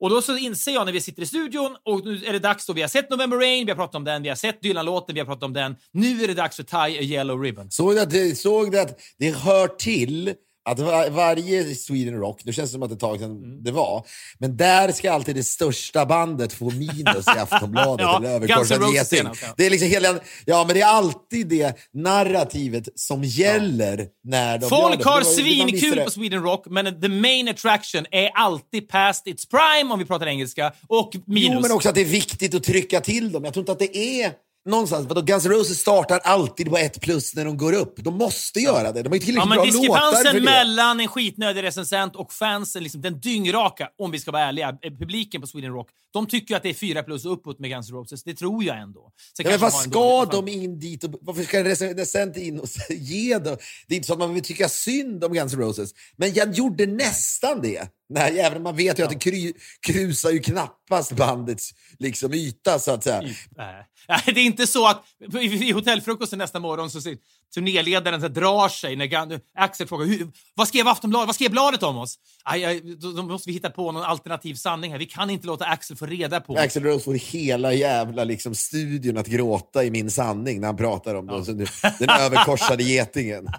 [0.00, 2.66] Och då så inser jag när vi sitter i studion och nu är det dags
[2.66, 2.72] då.
[2.72, 5.20] Vi har sett November Rain, vi har pratat om den, vi har sett Dylan-låten, vi
[5.20, 5.76] har pratat om den.
[5.92, 7.70] Nu är det dags för Tie a Yellow Ribbon.
[7.70, 12.52] Såg du att såg du att det hör till att var, varje Sweden Rock, nu
[12.52, 13.64] känns det som att det är ett tag sedan Mm.
[13.64, 14.06] det var,
[14.38, 19.28] men där ska alltid det största bandet få minus i Aftonbladet Ja, eller överkorsad geting.
[19.42, 19.54] ja.
[19.56, 24.68] Det är liksom hela, ja men det är alltid det narrativet som gäller när de
[24.68, 25.08] Folk det.
[25.08, 29.98] har svinkul på Sweden Rock, men the main attraction är alltid past its prime om
[29.98, 31.50] vi pratar engelska och minus.
[31.54, 33.44] Jo, men också att det är viktigt att trycka till dem.
[33.44, 34.32] Jag tror inte att det är
[34.66, 35.06] någonstans.
[35.08, 37.94] Vadå, Guns N' Roses startar alltid på ett plus när de går upp.
[37.96, 39.02] De måste göra det.
[39.02, 40.40] De har ju Ja, tillräckligt men bra låtar för diskrepansen det.
[40.40, 44.92] mellan en skitnödig recensent och fansen, liksom, den dyngraka, om vi ska vara ärliga, eh,
[44.98, 47.96] publiken på Sweden Rock, de tycker att det är fyra plus uppåt med Guns N'
[47.96, 48.22] Roses.
[48.24, 49.12] Det tror jag ändå.
[49.36, 51.04] Sen Ja, men vad ska de in dit?
[51.04, 53.56] Och, varför ska en recensent in och ge dem?
[53.88, 55.90] Det är inte så att man vill tycka synd om Guns N' Roses.
[56.16, 57.88] Men jag gjorde nästan det.
[58.12, 59.52] Nej, även man vet ju att det kry,
[59.86, 63.22] krusar ju knappast bandets liksom, yta, så att säga.
[63.56, 63.86] Nej.
[64.26, 65.04] Det är inte så att
[65.40, 67.00] i hotellfrukosten nästa morgon så
[67.54, 70.06] turnéledaren så drar sig när Axel frågar
[70.54, 72.18] vad skrev Aftonbladet, vad skrev bladet om oss?
[72.44, 74.98] Aj, aj, då, då måste vi hitta på någon alternativ sanning här.
[74.98, 76.56] Vi kan inte låta Axel få reda på.
[76.56, 81.14] Axel Rose får hela jävla liksom, studion att gråta i min sanning när han pratar
[81.14, 81.52] om ja.
[81.98, 83.48] den överkorsade getingen.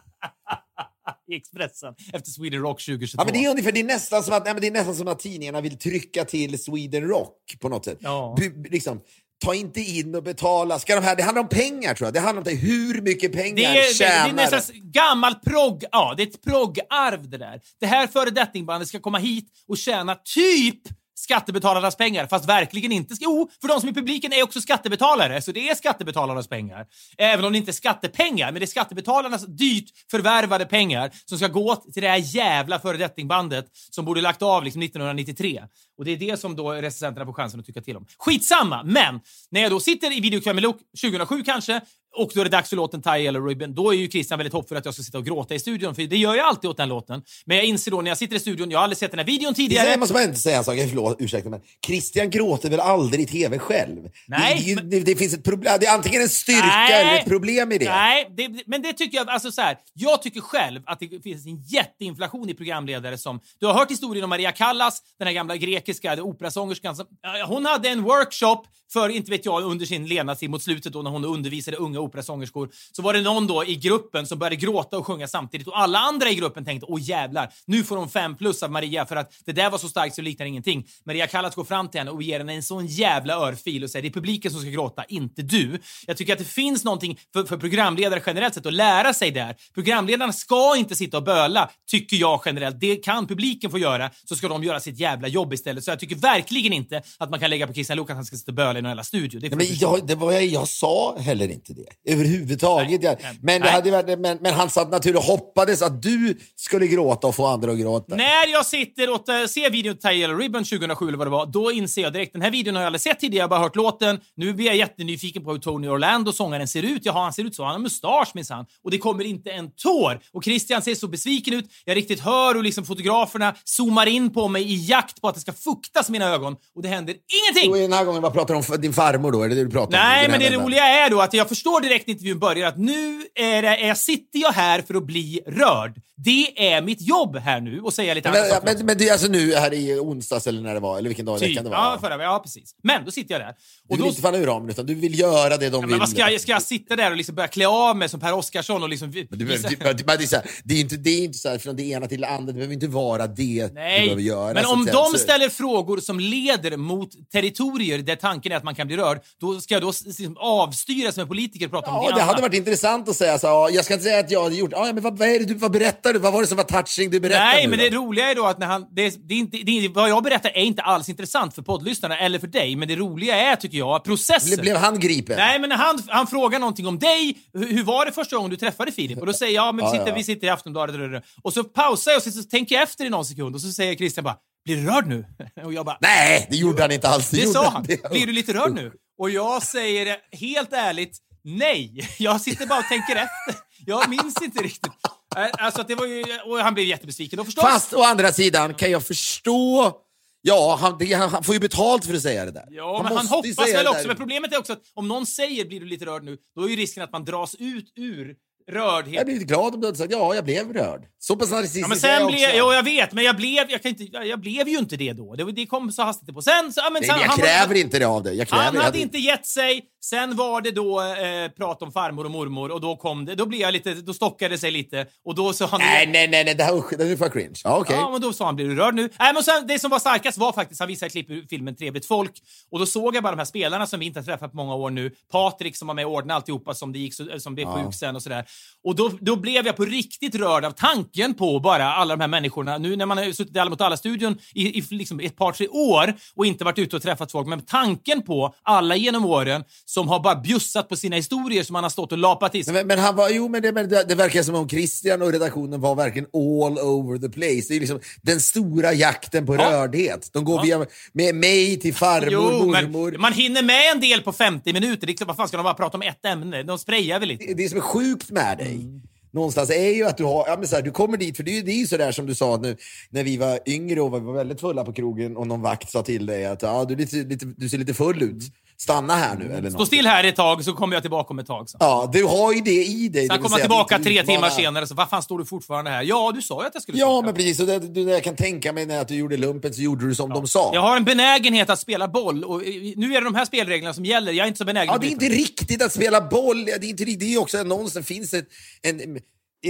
[1.28, 3.22] I Expressen efter Sweden Rock 2022.
[3.22, 4.96] Ja, men det, är ungefär, det, är nästan som att, nej, men det är nästan
[4.96, 7.98] som att tidningarna vill trycka till Sweden Rock på något sätt.
[8.02, 8.38] Ja.
[8.70, 9.02] Liksom,
[9.44, 10.80] ta inte in och betala.
[10.80, 12.14] Ska de här, det handlar om pengar tror jag.
[12.14, 15.44] Det handlar om det, hur mycket pengar Det är, det, det tjänar är nästan gammalt
[15.44, 15.84] progg...
[15.92, 17.62] Ja, det är ett proggarv det där.
[17.80, 20.82] Det här föredettingbandet ska komma hit och tjäna typ
[21.24, 23.16] skattebetalarnas pengar, fast verkligen inte.
[23.20, 26.86] Jo, för de som är i publiken är också skattebetalare, så det är skattebetalarnas pengar.
[27.18, 31.48] Även om det inte är skattepengar, men det är skattebetalarnas dyrt förvärvade pengar som ska
[31.48, 35.64] gå till det här jävla föredettingbandet som borde lagt av liksom 1993.
[35.98, 38.06] Och det är det som då recensenterna får chansen att tycka till om.
[38.18, 39.20] Skitsamma, men
[39.52, 41.82] när jag då sitter i videokväll med Luke, 2007 kanske,
[42.16, 43.76] och då är det dags för låten Tie Yellow Ribbon.
[43.76, 46.04] Då är ju Christian väldigt hoppfull att jag ska sitta och gråta i studion, för
[46.04, 47.22] det gör jag alltid åt den låten.
[47.46, 49.26] Men jag inser då när jag sitter i studion, jag har aldrig sett den här
[49.26, 49.90] videon tidigare.
[49.90, 53.26] Jag måste bara inte säga en sak, förlåt, ursäkta men Christian gråter väl aldrig i
[53.26, 54.10] tv själv?
[54.28, 57.02] Nej, det, det, men- det, det finns ett problem, det är antingen en styrka Nej.
[57.02, 57.90] eller ett problem i det.
[57.90, 61.46] Nej, det, men det tycker jag, alltså så här, jag tycker själv att det finns
[61.46, 65.58] en jätteinflation i programledare som, du har hört historien om Maria Callas, den här gamla
[65.58, 67.06] grekiska operasångerskan som,
[67.48, 71.12] hon hade en workshop för, inte vet jag, under sin levnadstid mot slutet då när
[71.12, 75.08] hon undervisade unga operasångerskor, så var det någon då i gruppen som började gråta och
[75.08, 78.64] sjunga samtidigt och alla andra i gruppen tänkte, åh jävlar, nu får hon fem plus
[78.64, 80.88] av Maria för att det där var så starkt så det liknar ingenting.
[81.06, 84.02] Maria Callas går fram till henne och ger henne en sån jävla örfil och säger,
[84.02, 85.80] det är publiken som ska gråta, inte du.
[86.08, 89.56] Jag tycker att det finns någonting för, för programledare generellt sett att lära sig där.
[89.74, 92.80] Programledarna ska inte sitta och böla, tycker jag generellt.
[92.80, 95.84] Det kan publiken få göra, så ska de göra sitt jävla jobb istället.
[95.84, 98.38] Så jag tycker verkligen inte att man kan lägga på Christian Luuk att han ska
[98.38, 99.40] sitta och böla i någon jävla studio.
[99.40, 103.02] Det Nej, jag, det var jag, jag sa heller inte det överhuvudtaget.
[103.02, 103.74] Nej, nej, men, det nej.
[103.74, 107.72] hade, varit- men, men han satt naturligt hoppades att du skulle gråta och få andra
[107.72, 108.16] att gråta.
[108.16, 112.02] När jag sitter och ser videon Yellow Ribbon 2007 eller vad det var, då inser
[112.02, 114.20] jag direkt den här videon har jag aldrig sett tidigare, jag har bara hört låten.
[114.36, 117.06] Nu blir jag jättenyfiken på hur Tony Orlando, sångaren, ser ut.
[117.06, 117.64] Jaha, han ser ut så.
[117.64, 118.66] Han har mustasch minsann.
[118.84, 120.20] Och det kommer inte en tår.
[120.34, 121.66] Och Christian ser så besviken ut.
[121.86, 125.42] Jag riktigt hör hur liksom fotograferna zoomar in på mig i jakt på att det
[125.42, 126.56] ska fuktas mina ögon.
[126.76, 127.72] Och det händer ingenting!
[127.72, 128.82] Och den här gången, vad pratar du om?
[128.82, 129.44] Din farmor då?
[129.44, 130.04] Är det det du pratar om?
[130.04, 133.28] Nej, men det roliga är då att jag förstår direkt när intervjun börjar att nu
[133.36, 136.02] är det, är, sitter jag här för att bli rörd.
[136.24, 139.08] Det är mitt jobb här nu och säga lite Men, andra saker men, men det
[139.08, 141.50] är alltså nu här i onsdags eller när det var, eller vilken dag i Typ.
[141.50, 141.78] veckan det var?
[141.78, 142.76] Ja, förra, ja, precis.
[142.84, 143.48] Men då sitter jag där.
[143.48, 143.54] du
[143.94, 145.98] Och vill då, inte falla ur ramen, utan du vill göra det de ja, vill.
[145.98, 148.34] men ska, jag, ska jag sitta där och liksom börja klä av mig som Per
[148.34, 151.24] Oscarsson och liksom Men du, du, det, är så här, det är inte, det är
[151.24, 153.74] inte så här från det ena till det andra, det behöver inte vara det du
[153.74, 154.54] behöver Nej, göra.
[154.54, 158.76] men om att de ställer frågor som leder mot territorier där tanken är att man
[158.76, 162.04] kan bli rörd, då ska jag då liksom avstyra som en politiker och prata om
[162.04, 164.20] Ja, det det hade varit intressant att säga så här, ja, jag ska inte säga
[164.20, 166.20] att jag hade gjort, ja, men vad, vad, är det du, vad berättar du?
[166.20, 167.86] Vad var det som var touching du berättade Nej, nu men då?
[167.86, 168.86] det roliga är då att när han...
[168.92, 172.40] Det, det är inte, det vad jag berättar är inte alls intressant för poddlyssnarna eller
[172.40, 174.48] för dig, men det roliga är, tycker jag, processen.
[174.50, 175.38] Blev, blev han gripen?
[175.38, 177.38] Nej, men när han, han frågar någonting om dig.
[177.54, 179.20] Hur, hur var det första gången du träffade Filip?
[179.20, 180.16] Och då säger jag, ja, men vi Ja, sitter, ja.
[180.16, 181.24] vi sitter i Aftonbladet.
[181.44, 183.72] Och så pausar jag och så, så tänker jag efter i någon sekund och så
[183.72, 185.26] säger Christian bara, blir du rörd nu?
[185.66, 187.30] Och jag bara, Nej, det gjorde han inte alls.
[187.30, 187.84] det gjorde sa han.
[187.84, 188.10] det.
[188.12, 188.92] Blir du lite rörd nu?
[189.18, 192.10] Och jag säger helt ärligt, nej.
[192.20, 193.64] Jag sitter bara och tänker efter.
[193.86, 194.92] Jag minns inte riktigt.
[195.38, 197.64] Äh, Alltså, det var ju, och han blev jättebesviken då förstås.
[197.64, 200.00] Fast å andra sidan kan jag förstå...
[200.46, 202.68] Ja, han, det, han, han får ju betalt för att säga det där.
[202.70, 204.08] Ja, men han måste ju hoppas väl också.
[204.08, 206.70] Men problemet är också att om någon säger blir du lite rörd nu, då är
[206.70, 208.36] ju risken att man dras ut ur
[208.72, 209.16] rördhet.
[209.16, 211.02] Jag blir lite glad om du hade sagt ja, jag blev rörd.
[211.20, 212.58] Så pass narcissistisk Ja, men är sen jag blev, också.
[212.58, 215.14] jo, jag vet, men jag blev, jag, kan inte, jag, jag blev ju inte det
[215.14, 215.36] då.
[215.36, 216.42] Det, det kom så hastigt på.
[216.42, 218.38] Sen, så, ja, men Nej, sen, men jag han kräver inte det av dig.
[218.38, 219.82] Jag kräver Han jag hade inte gett sig.
[220.04, 223.36] Sen var det då eh, prat om farmor och mormor och då kom det.
[223.36, 225.80] Då blev jag lite, då stockade det sig lite och då sa han...
[225.80, 227.54] Nej, nej, nej, nej, det här usch, det är för cringe.
[227.64, 227.96] Ja, okej.
[227.96, 229.10] Ja, men då sa han, blir du rörd nu?
[229.20, 232.06] Nej, men sen, det som var starkast var faktiskt, han visade klipp ur filmen Trevligt
[232.06, 232.32] folk.
[232.72, 234.76] Och då såg jag bara de här spelarna som vi inte har träffat på många
[234.76, 235.12] år nu.
[235.32, 238.16] Patrik som var med och ordnade alltihopa som, det gick, så- som blev sjuk sen
[238.16, 238.46] och sådär.
[238.86, 242.28] Och då, då blev jag på riktigt rörd av tanken på bara alla de här
[242.28, 242.78] människorna.
[242.78, 245.68] Nu när man har suttit i Alla mot alla-studion i, i liksom ett par, tre
[245.68, 250.08] år och inte varit ute och träffat folk, men tanken på alla genom åren som
[250.08, 252.64] har bara bjussat på sina historier som man har stått och lapat i.
[252.72, 255.32] Men, men han var, jo, men det, men det, det verkar som om Christian och
[255.32, 257.66] redaktionen var verkligen all over the place.
[257.70, 259.72] Det är liksom den stora jakten på Ja.
[259.72, 260.30] rördhet.
[260.34, 263.12] De går via, med mig till farmor, Jo, mormor.
[263.12, 265.08] men man hinner med en del på 50 minuter.
[265.08, 266.64] Det är klart, vad fan ska de bara prata om ett ämne?
[266.64, 267.46] De sprayar väl lite.
[267.46, 269.02] det, det som är sjukt med dig Mm.
[269.32, 271.52] någonstans är ju att du har, ja, men så här, du kommer dit, för det,
[271.52, 272.78] är ju- det är ju sådär som du sa nu
[273.10, 276.26] när vi var yngre och var väldigt fulla på krogen och någon vakt sa till
[276.26, 278.44] dig att ja, du, lite, lite, du ser lite full ut.
[278.78, 279.46] Stanna här nu.
[279.46, 279.72] Eller Mm.
[279.72, 279.88] Stå något.
[279.88, 281.70] still här ett tag så kommer jag tillbaka om ett tag.
[281.70, 281.78] Så.
[281.80, 283.28] Ja, du har ju det i dig.
[283.28, 286.04] Sen kommer säga tillbaka tre inte timmar senare så vad fan står du fortfarande här?
[286.04, 287.60] Ja, du sa ju att jag skulle Ja, men precis.
[287.60, 290.16] Och det, det, jag kan tänka mig när att du gjorde lumpen så gjorde du
[290.16, 290.72] som de sa.
[290.74, 292.62] Jag har en benägenhet att spela boll och
[292.96, 294.32] nu är det de här spelreglerna som gäller.
[294.32, 296.66] Jag är inte så benägen Ja, det är inte riktigt att spela boll.
[296.66, 298.48] Det är, inte, riktigt- det är också någonstans finns ett,
[298.82, 299.00] en,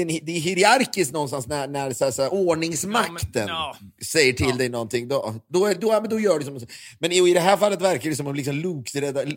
[0.01, 4.05] en, det är hierarkiskt någonstans när, när så här, så här, ordningsmakten Ja, men- ja.
[4.05, 5.07] säger till dig någonting.
[5.07, 6.59] Då, då, är, då, ja, men då gör du som...
[6.99, 8.55] Men i, i det här fallet verkar det som om liksom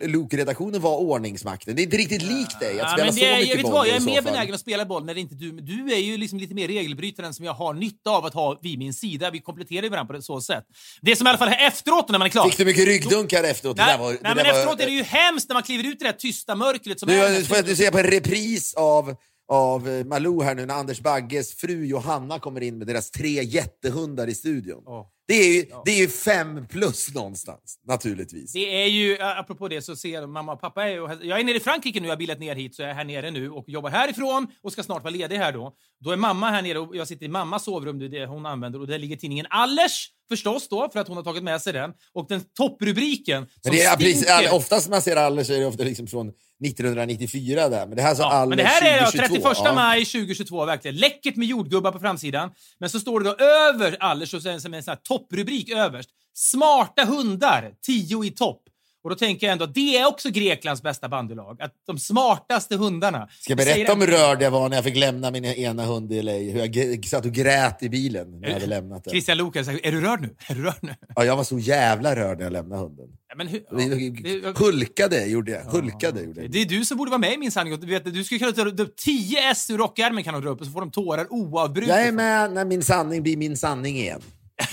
[0.01, 1.75] Luke-redaktionen var ordningsmakten.
[1.75, 3.57] Det är inte riktigt likt dig att Ja, spela men så det är, jag, mycket
[3.57, 3.71] vet boll.
[3.73, 5.51] vad, jag är så mer benägen att spela boll när det inte är du.
[5.51, 8.79] Du är ju liksom lite mer regelbrytaren som jag har nytta av att ha vid
[8.79, 9.31] min sida.
[9.31, 10.63] Vi kompletterar varandra på ett så sätt.
[11.01, 12.45] Det som i alla fall är efteråt när man är klar.
[12.49, 13.77] Fick du mycket ryggdunkar efteråt?
[13.77, 15.83] Det Nej, var, nej det men var- efteråt är det ju hemskt när man kliver
[15.83, 17.29] ut i det här tysta mörkret som är...
[17.39, 19.15] Du, får jag se på en repris av,
[19.47, 23.43] av eh, Malou här nu när Anders Bagges fru Johanna kommer in med deras tre
[23.43, 24.83] jättehundar i studion.
[24.85, 25.11] Ja.
[25.27, 28.53] Det, är ju, det är ju fem plus någonstans, naturligtvis.
[28.53, 30.83] Det är ju, apropå det, så ser mamma och pappa...
[30.83, 32.95] Är, jag är nere i Frankrike nu, jag har bilat ner hit, så jag är
[32.95, 35.73] här nere nu och jobbar härifrån och ska snart vara ledig här då.
[35.99, 38.79] Då är mamma här nere och jag sitter i mammas sovrum, det det hon använder,
[38.79, 41.91] och där ligger tidningen Allers förstås då, för att hon har tagit med sig den.
[42.13, 45.65] Och den topprubriken som det är, precis, oftast när man ser Aller så är det
[45.65, 46.31] ofta liksom från
[46.65, 47.87] 1994 där.
[47.87, 49.49] Men det här är alltså Ja, Aller men det här är ja, 2022.
[49.49, 49.73] 31 Ja.
[49.73, 50.97] maj 2022, verkligen.
[50.97, 52.49] Läckert med jordgubbar på framsidan.
[52.79, 56.09] Men så står det då över sen som en sån här topprubrik överst.
[56.33, 58.61] Smarta hundar, 10 i topp.
[59.07, 61.61] Och då tänker jag ändå att det är också Greklands bästa bandylag.
[61.61, 63.27] Att de smartaste hundarna...
[63.39, 66.13] Ska jag berätta om hur rörd jag var när jag fick lämna min ena hund
[66.13, 66.31] i LA?
[66.31, 69.11] Hur jag satt och grät i bilen när jag hade lämnat den.
[69.11, 70.35] Christian Lukas säger, är du rörd nu?
[70.47, 70.95] Är du rörd nu?
[71.15, 73.07] Ja, jag var så jävla rörd när jag lämnade hunden.
[73.29, 75.61] Ja, men hur, ja, det, Hulkade gjorde jag.
[75.61, 76.51] Hulkade gjorde jag.
[76.51, 77.79] det är du som borde vara med i min sanning.
[77.79, 80.59] Du, vet, du skulle kunna dra upp 10 S ur rockärmen kan de dra upp
[80.59, 81.89] och så får de tårar oavbrutet.
[81.95, 84.21] Jag är med när min sanning blir min sanning igen.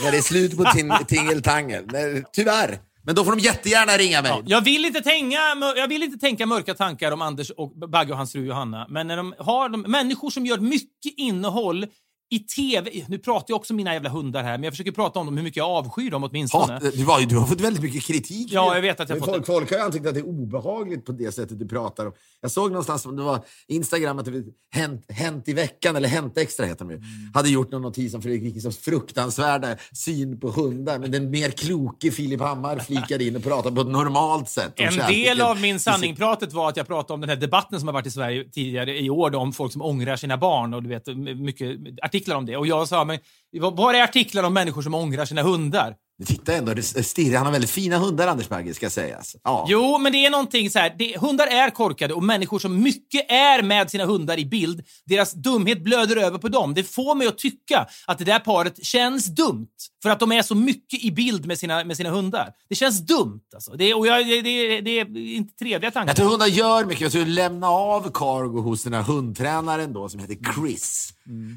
[0.02, 1.84] När det är slut på tin- tingeltangel.
[2.32, 2.78] Tyvärr.
[3.06, 4.42] Men då får de jättegärna ringa mig.
[4.46, 5.36] Jag vill, inte tänka,
[5.76, 9.06] jag vill inte tänka mörka tankar om Anders och Bagge och hans fru Johanna, men
[9.06, 11.86] när de har de, människor som gör mycket innehåll
[12.30, 12.90] i TV.
[13.08, 15.36] Nu pratar jag också om mina jävla hundar här, men jag försöker prata om dem,
[15.36, 16.72] hur mycket jag avskyr dem åtminstone.
[16.72, 16.88] Hat, du,
[17.20, 18.48] ju- du har fått väldigt mycket kritik.
[18.52, 21.04] Ja, jag vet att jag fått folk, folk har ju tyckt att det är obehagligt
[21.06, 22.12] på det sättet du pratar om.
[22.40, 26.08] Jag såg någonstans, om det var Instagram, att det var hänt, hänt i veckan, eller
[26.08, 27.08] Hänt Extra heter de ju, Mm.
[27.34, 30.98] hade gjort någon notis om Fredrik Wikingssons fruktansvärda syn på hundar.
[30.98, 34.72] Men den mer kloke Filip Hammar flikade in och pratade på ett normalt sätt.
[34.76, 35.06] En kärleken.
[35.22, 38.06] del av min sanningpratet var att jag pratade om den här debatten som har varit
[38.06, 41.06] i Sverige tidigare i år då, om folk som ångrar sina barn och du vet,
[41.38, 41.76] mycket
[42.14, 42.56] artiklar om det.
[42.56, 43.18] Och jag sa, men
[43.60, 45.94] var är artiklar om människor som ångrar sina hundar?
[46.26, 47.36] Titta ändå, det stirrar.
[47.36, 49.36] Han har väldigt fina hundar, Anders Bagge, ska sägas.
[49.44, 49.66] Ja.
[49.68, 50.94] Jo, men det är någonting så här.
[50.98, 55.32] Det, hundar är korkade och människor som mycket är med sina hundar i bild, deras
[55.32, 56.74] dumhet blöder över på dem.
[56.74, 59.66] Det får mig att tycka att det där paret känns dumt.
[60.02, 62.52] För att de är så mycket i bild med sina, med sina hundar.
[62.68, 63.72] Det känns dumt alltså.
[63.72, 66.10] Det, och jag, det, det, det är inte trevliga tankar.
[66.10, 67.00] Jag tror hundar gör mycket.
[67.00, 71.10] Jag tror lämna av Cargo hos den här hundtränaren då, som heter Chris.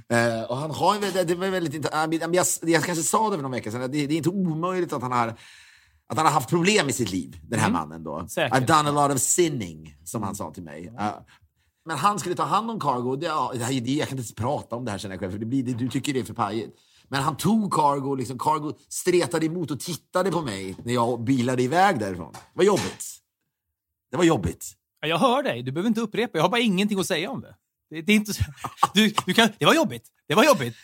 [0.09, 1.87] Eh, och han har väldigt- det var väldigt
[2.33, 5.01] jag, jag, kanske sa det för någon vecka sedan, det, det är inte omöjligt att
[5.01, 5.27] han har
[6.09, 8.03] att han har haft problem i sitt liv, den här mannen.
[8.03, 8.15] då.
[8.15, 8.27] Mm.
[8.27, 8.53] Säkert.
[8.59, 10.93] I've done a lot of sinning, som han sa till mig.
[10.99, 11.09] Eh,
[11.85, 13.15] men han skulle ta hand om Cargo.
[13.15, 15.39] Det, ja, det, det, jag kan inte prata om det här känner jag själv, för
[15.39, 16.77] det blir, det, du tycker det är för pajigt.
[17.09, 21.63] Men han tog Cargo, liksom, Cargo stretade emot och tittade på mig när jag bilade
[21.63, 22.31] iväg därifrån.
[22.33, 23.05] Det var jobbigt.
[24.11, 24.65] Det var jobbigt.
[25.01, 26.37] Ja, Jag hör dig, du behöver inte upprepa.
[26.37, 27.55] Jag har bara ingenting att säga om det.
[27.89, 28.43] Det, det är inte så...
[28.93, 29.49] du, du kan...
[29.59, 30.07] Det var jobbigt.
[30.27, 30.75] Det var jobbigt.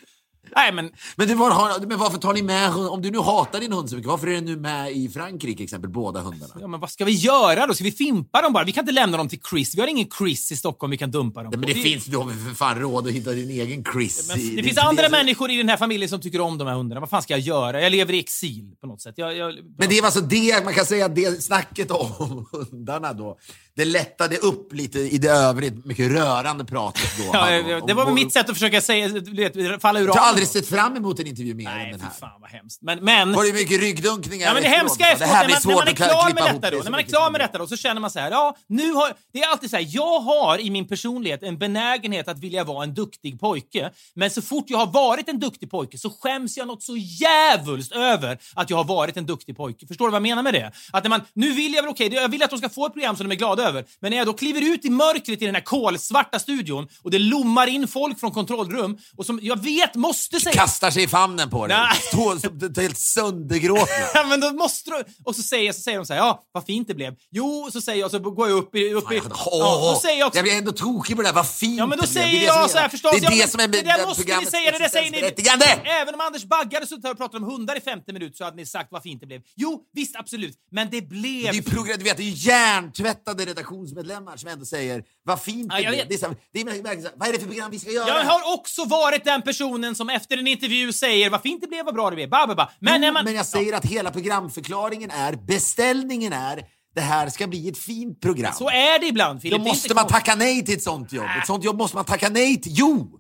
[0.56, 2.70] Nej, men Men, det var, men varför tar ni med?
[2.76, 5.64] Om du nu hatar din hund så mycket, varför är den nu med i Frankrike
[5.64, 6.54] exempel, båda hundarna?
[6.60, 7.74] Ja, men vad ska vi göra då?
[7.74, 8.64] Ska vi fimpa dem bara?
[8.64, 9.76] Vi kan inte lämna dem till Chris.
[9.76, 12.06] Vi har ingen Chris i Stockholm vi kan dumpa dem Ja, men det vi, finns,
[12.06, 14.28] du har väl för fan råd att hitta din egen Chris.
[14.28, 16.58] men i- det är finns andra som- människor i den här familjen som tycker om
[16.58, 17.00] de här hundarna.
[17.00, 17.82] Vad fan ska jag göra?
[17.82, 19.14] Jag lever i exil på något sätt.
[19.18, 23.38] Jag, jag, Men det var alltså det, man kan säga det snacket om hundarna då,
[23.76, 27.24] det lättade upp lite i det övrigt mycket rörande pratet då.
[27.34, 30.24] ja, det var om- mitt sätt att försöka säga, du vet, falla ur ramen.
[30.34, 32.12] Aldrig sett fram emot en intervju mer än Nej, den fy här.
[32.14, 32.82] fan vad hemskt.
[32.82, 34.82] Men, men Var det mycket ryggdunkningar Ja, men det efteråt?
[34.82, 36.50] hemska Det efteråt, här när blir man, när svårt man är att klar klippa med
[36.50, 38.20] ihop detta det då, när man är klar med detta då, så känner man så
[38.20, 41.58] här, ja, nu har, det är alltid så här, jag har i min personlighet en
[41.58, 45.72] benägenhet att vilja vara en duktig pojke, men så fort jag har varit en duktig
[45.72, 49.88] pojke så skäms jag något så djävulskt över att jag har varit en duktig pojke.
[49.88, 50.72] Förstår du vad jag menar med det?
[50.92, 52.94] Att när man, nu vill jag väl, okej, jag vill att de ska få ett
[52.94, 55.46] program som de är glada över, men när jag då kliver ut i mörkret i
[55.46, 59.96] den här kolsvarta studion och det lommar in folk från kontrollrum och som jag vet
[59.96, 61.78] måste säga Kastar sig i famnen på dig.
[62.08, 63.86] Står helt söndergråtna.
[64.14, 65.04] Ja, men då måste du...
[65.26, 67.16] Och så säger, så säger de så här, ja, vad fint det blev.
[67.32, 68.94] Jo, så säger jag, så går jag upp i...
[68.94, 70.38] Upp i ja, då säger jag också...
[70.38, 71.34] jag blir ändå tokig på det där.
[71.34, 72.14] Vad fint Ja, men då blev.
[72.14, 73.12] säger Det är det är- så här förstås.
[73.12, 75.12] Det är ja, det men som är det där måste ni säga, det där säger
[75.12, 75.90] ni.
[76.02, 78.44] Även om Anders Bagge hade suttit här och pratat om hundar i 50 minuter så
[78.44, 79.42] hade ni sagt vad fint det blev.
[79.56, 80.58] Jo, visst, absolut.
[80.72, 81.44] Men det blev...
[81.44, 85.68] Det är ju program, du vet, det är hjärntvättade redaktionsmedlemmar som ändå säger vad fint
[85.72, 86.00] Ja, det blev.
[86.00, 86.10] vet.
[86.10, 87.80] Det är, så, här- det är verkligen så, här, vad är det för program vi
[87.80, 88.08] ska göra?
[88.08, 91.86] Jag har också varit den personen som efter en intervju säger vad fint det blev,
[91.86, 92.30] vad bra det blev.
[92.30, 92.70] Ba, ba, ba.
[92.80, 93.26] Men Jo, man...
[93.26, 96.64] men jag säger att hela programförklaringen är, beställningen är,
[96.96, 98.54] det här ska bli ett fint program.
[98.54, 99.60] Så är det ibland, Filip.
[99.60, 101.28] Då måste man tacka nej till ett sånt jobb.
[101.42, 102.72] Ett sånt jobb måste man tacka nej till.
[102.76, 103.20] Jo!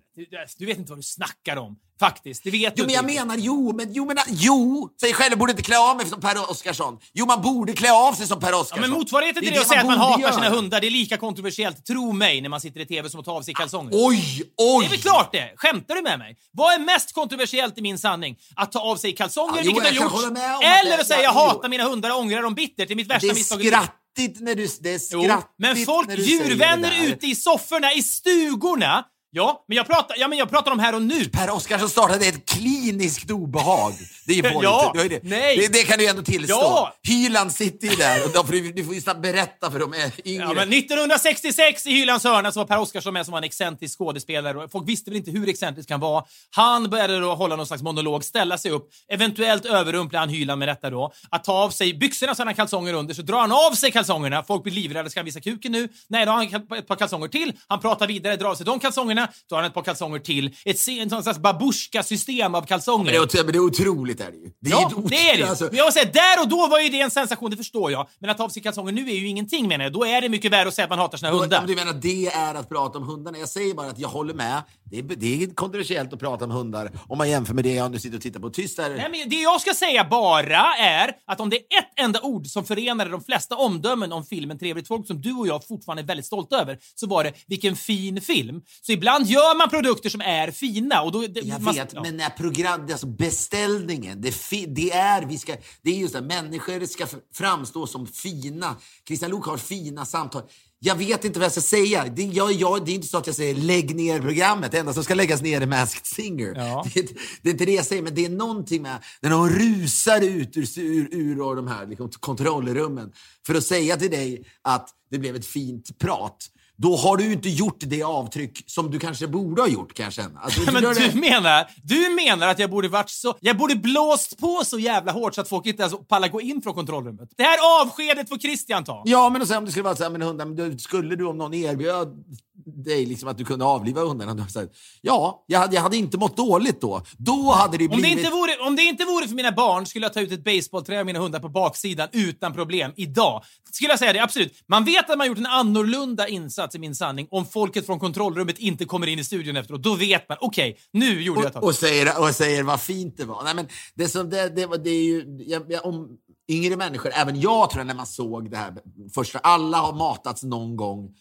[0.57, 1.75] Du, vet inte vad du snackar om.
[1.99, 2.43] Faktiskt.
[2.43, 3.13] Det vet Jo, du men jag inte.
[3.13, 4.89] menar jo, men jo, men jo!
[5.01, 6.99] Säg själv, jag borde inte klä av mig som Per Oscarsson.
[7.13, 8.81] Jo, man borde klä av sig som Per Ja, Oscarsson.
[8.81, 10.55] men motsvarigheten till är det, att säga att man hatar sina göra.
[10.55, 13.31] hundar, det är lika kontroversiellt, tro mig, när man sitter i TV som att ta
[13.31, 13.91] av sig kalsonger.
[13.93, 14.83] Oj, oj!
[14.83, 15.53] Det är väl klart det!
[15.55, 16.37] Skämtar du med mig?
[16.51, 18.37] Vad är mest kontroversiellt i min sanning?
[18.55, 21.01] Att ta av sig kalsonger, Ja, jo, vilket har jag gjorts, om att eller det-
[21.01, 21.39] att säga ja, jag jo.
[21.57, 22.87] hatar mina hundar och ångrar dem bittert.
[22.87, 23.59] Det är mitt Det värsta är misstag.
[23.59, 24.67] skrattigt när du...
[24.81, 28.03] Det är Jo, skrattigt men folk, när du säger det djurvänner ute i sofforna, i
[28.03, 29.03] stugorna.
[29.35, 31.25] Ja, men jag pratar, ja, men jag pratar om här och nu.
[31.25, 33.93] Per Oscarsson startade ett kliniskt obehag.
[34.27, 34.43] Det är ju.
[34.63, 35.19] Ja, det, är det.
[35.23, 35.57] nej.
[35.57, 36.53] Det, det kan du ju ändå tillstå.
[36.55, 36.93] Ja.
[37.07, 39.93] Hyland sitter ju där och då får du, du får ju snabbt berätta för de
[40.25, 40.43] yngre.
[40.43, 43.97] Ja, men 1966 i Hylands hörna så var Per Oscarsson med som var en excentrisk
[43.97, 44.67] skådespelare.
[44.69, 46.27] Folk visste väl inte hur excentrisk han var.
[46.55, 50.67] Han började då hålla någon slags monolog, ställa sig upp, eventuellt överrumpla han Hyland med
[50.67, 51.13] detta då.
[51.29, 53.91] Att ta av sig byxorna så han har kalsonger under, så drar han av sig
[53.91, 54.43] kalsongerna.
[54.43, 55.09] Folk blir livrädda.
[55.09, 55.89] Ska han visa kuken nu?
[56.07, 57.53] Nej, då har han ett par kalsonger till.
[57.67, 60.55] Han pratar vidare, drar av sig de kalsongerna, då har han ett par kalsonger till.
[60.65, 60.79] Ett,
[61.23, 63.03] slags babushka-system av kalsonger.
[63.05, 64.19] Men det, är, men det är otroligt.
[64.21, 64.51] Är det, ju.
[64.61, 65.49] det är Ja, ju det är det.
[65.49, 68.07] alltså, Men jag säga, där och då var ju det en sensation, det förstår jag.
[68.19, 69.93] Men att ta av sig kalsonger nu är ju ingenting menar jag.
[69.93, 71.61] Då är det mycket värre att säga att man hatar sina hundar.
[71.61, 73.37] Om du menar det är att prata om hundarna?
[73.37, 74.61] Jag säger bara att jag håller med.
[74.83, 77.91] Det är, det är kontroversiellt att prata om hundar om man jämför med det jag
[77.91, 78.49] nu sitter och tittar på.
[78.49, 78.89] Tyst där.
[78.89, 82.47] Nej, men det jag ska säga bara är att om det är ett enda ord
[82.47, 86.05] som förenade de flesta omdömen om filmen Trevligt folk som du och jag fortfarande är
[86.05, 88.61] väldigt stolta över så var det vilken fin film.
[88.81, 91.21] Så ibland gör man produkter som är fina och då...
[91.21, 92.01] det- Jag man- vet, ja.
[92.01, 94.33] men när program, alltså beställningen, det,
[94.67, 98.75] det är, vi ska, det är just det, människor ska framstå som fina.
[99.07, 100.41] Christian Luuk har fina samtal.
[100.79, 102.05] Jag vet inte vad jag ska säga.
[102.15, 104.71] Det, jag, jag, det är inte så att jag säger lägg ner programmet.
[104.71, 106.53] Det enda som ska läggas ner är Masked Singer.
[106.55, 106.85] Ja.
[106.93, 107.07] Det,
[107.41, 110.57] det är inte det jag säger, men det är någonting med när de rusar ut
[110.57, 113.11] ur, ur, ur de här liksom, kontrollrummen
[113.45, 116.49] för att säga till dig att det blev ett fint prat.
[116.77, 120.13] Då har du inte gjort det avtryck som du kanske borde ha gjort kan jag
[120.13, 120.39] känna.
[120.39, 123.35] Alltså, Men gör det- du menar, du menar att jag borde varit så...
[123.39, 126.61] Jag borde blåst på så jävla hårt så att folk inte ens pallar gå in
[126.61, 127.29] från kontrollrummet.
[127.37, 129.01] Det här avskedet får Christian ta.
[129.05, 131.15] Ja, men och sen om det skulle vara så här, men hundar, men du, skulle
[131.15, 132.23] du om någon erbjöd
[132.65, 136.37] dig liksom att du kunde avliva hundarna, sagt, ja, jag hade, jag hade inte mått
[136.37, 137.01] dåligt då.
[137.17, 138.17] Då hade det Om det, blivit...
[138.17, 140.99] inte vore, om det inte vore för mina barn skulle jag ta ut ett basebollträ
[140.99, 143.43] av mina hundar på baksidan utan problem idag.
[143.71, 144.53] Skulle jag säga det, absolut.
[144.67, 148.59] Man vet att man gjort en annorlunda insats i min sanning om folket från kontrollrummet
[148.59, 149.83] inte kommer in i studion efteråt.
[149.83, 153.17] Då vet man, okej, nu gjorde jag och, ett och, säger, och säger vad fint
[153.17, 153.43] det var.
[153.43, 155.43] Nej, men det, som, det, det, var- det är ju...
[155.47, 156.09] Jag, jag, om
[156.49, 158.73] yngre människor, även jag tror jag när man såg det här
[159.13, 161.15] första, alla har matats någon gång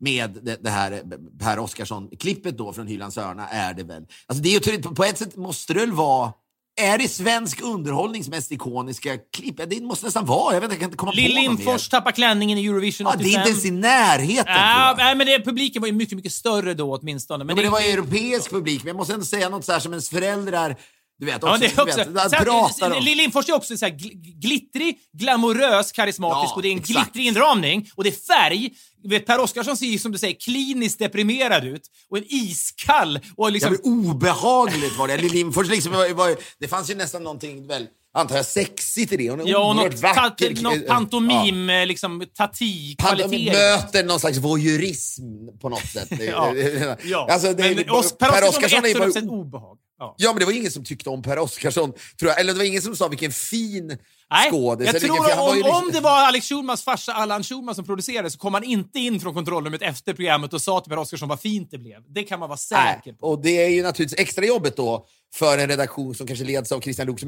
[0.00, 1.02] med det, det här
[1.40, 4.06] Per Oscarsson-klippet då från Hylands hörna är det väl.
[4.26, 6.32] Alltså det är ju, på ett sätt måste det väl vara
[6.76, 9.60] är det svensk underhållnings mest ikoniska klipp?
[9.66, 10.54] Det måste nästan vara.
[10.54, 13.20] Jag, vet, jag kan inte komma Lill Lindfors tappar klänningen i Eurovision 85.
[13.20, 14.54] Ja, det är inte ens i närheten.
[14.54, 17.44] Ja, nej, men det, publiken var ju mycket, mycket större då åtminstone.
[17.44, 18.82] Men, ja, men det, det var europeisk publik.
[18.82, 20.76] Men jag måste ändå säga något så här som ens föräldrar
[21.18, 21.98] du vet, också, ja, det är också.
[21.98, 23.92] Vet, Sen, pratar Lill Lindfors är också så här
[24.40, 27.12] glittrig, glamorös, karismatisk ja, och det är en exakt.
[27.12, 28.70] glittrig inramning och det är färg.
[29.04, 33.52] Vet, per Oscarsson ser ju som du säger kliniskt deprimerad ut och en iskall och
[33.52, 33.78] liksom...
[33.84, 35.16] Ja, obehagligt var det.
[35.16, 39.16] Lill Lindfors liksom var, var, det fanns ju nästan någonting väl antar jag, sexigt i
[39.16, 39.30] det.
[39.30, 40.62] Hon är ja, och något, vacker.
[40.62, 41.84] något pantomim, ja.
[41.84, 43.52] liksom tati-kvalitet.
[43.52, 45.22] Möter någon slags voyeurism
[45.60, 46.08] på något sätt.
[46.20, 46.54] ja.
[47.04, 47.28] ja.
[47.30, 49.30] Alltså, det, men, Os Per Oscarsson är bara...
[49.30, 49.78] obehag.
[49.98, 50.14] Ja.
[50.18, 51.92] ja, men det var ingen som tyckte om Per Oscarsson.
[52.18, 52.40] Tror jag.
[52.40, 53.98] Eller det var ingen som sa vilken fin
[54.30, 54.92] Nej, skådis.
[54.92, 55.76] Jag tror vilken, om, liksom...
[55.76, 59.20] om det var Alex Schulmans farsa Allan Schulman som producerade så kom han inte in
[59.20, 62.02] från kontrollrummet efter programmet och sa till Per Oscarsson vad fint det blev.
[62.08, 63.16] Det kan man vara säker Nej.
[63.16, 63.26] på.
[63.26, 66.80] Och det är ju naturligtvis extra jobbet då för en redaktion som kanske leds av
[66.80, 67.20] Christian Luuk.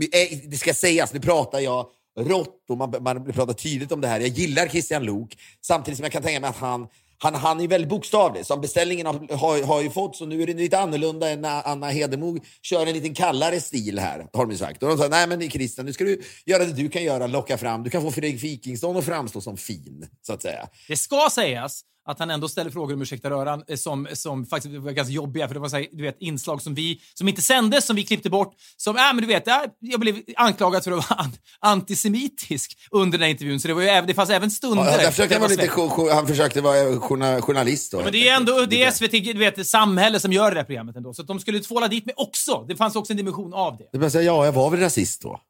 [0.44, 1.86] Det ska sägas, nu pratar jag
[2.18, 4.20] rått och man, man pratar tydligt om det här.
[4.20, 6.86] Jag gillar Christian Luuk samtidigt som jag kan tänka mig att han
[7.18, 8.46] han, han är väldigt bokstavlig.
[8.46, 11.68] Som beställningen har, har, har ju fått, så nu är det lite annorlunda än när
[11.68, 14.82] Anna Hedemo kör en lite kallare stil här, har de sagt.
[14.82, 17.58] Och de sa, nej men Christian, nu ska du göra det du kan göra, locka
[17.58, 17.82] fram.
[17.82, 20.68] Du kan få Fredrik Wikingsson att framstå som fin, så att säga.
[20.88, 24.74] Det ska sägas att han ändå ställer frågor om ursäkta röran eh, som, som faktiskt
[24.74, 25.48] var ganska jobbiga.
[25.48, 28.04] För det var så här, du vet, inslag som, vi, som inte sändes, som vi
[28.04, 28.54] klippte bort.
[28.76, 29.46] Som, äh, men du vet,
[29.78, 31.30] jag blev anklagad för att vara
[31.60, 33.60] antisemitisk under den här intervjun.
[33.60, 35.02] Så det, var ju, det fanns även stunder.
[35.02, 37.00] Ja, försökte vara lite, han försökte vara
[37.40, 38.00] journalist då.
[38.02, 40.96] men det är ändå det är SVT, du vet, samhälle som gör det här programmet
[40.96, 41.14] ändå.
[41.14, 42.64] Så de skulle tvåla dit mig också.
[42.68, 43.98] Det fanns också en dimension av det.
[43.98, 45.40] Det säga, ja, jag var väl rasist då.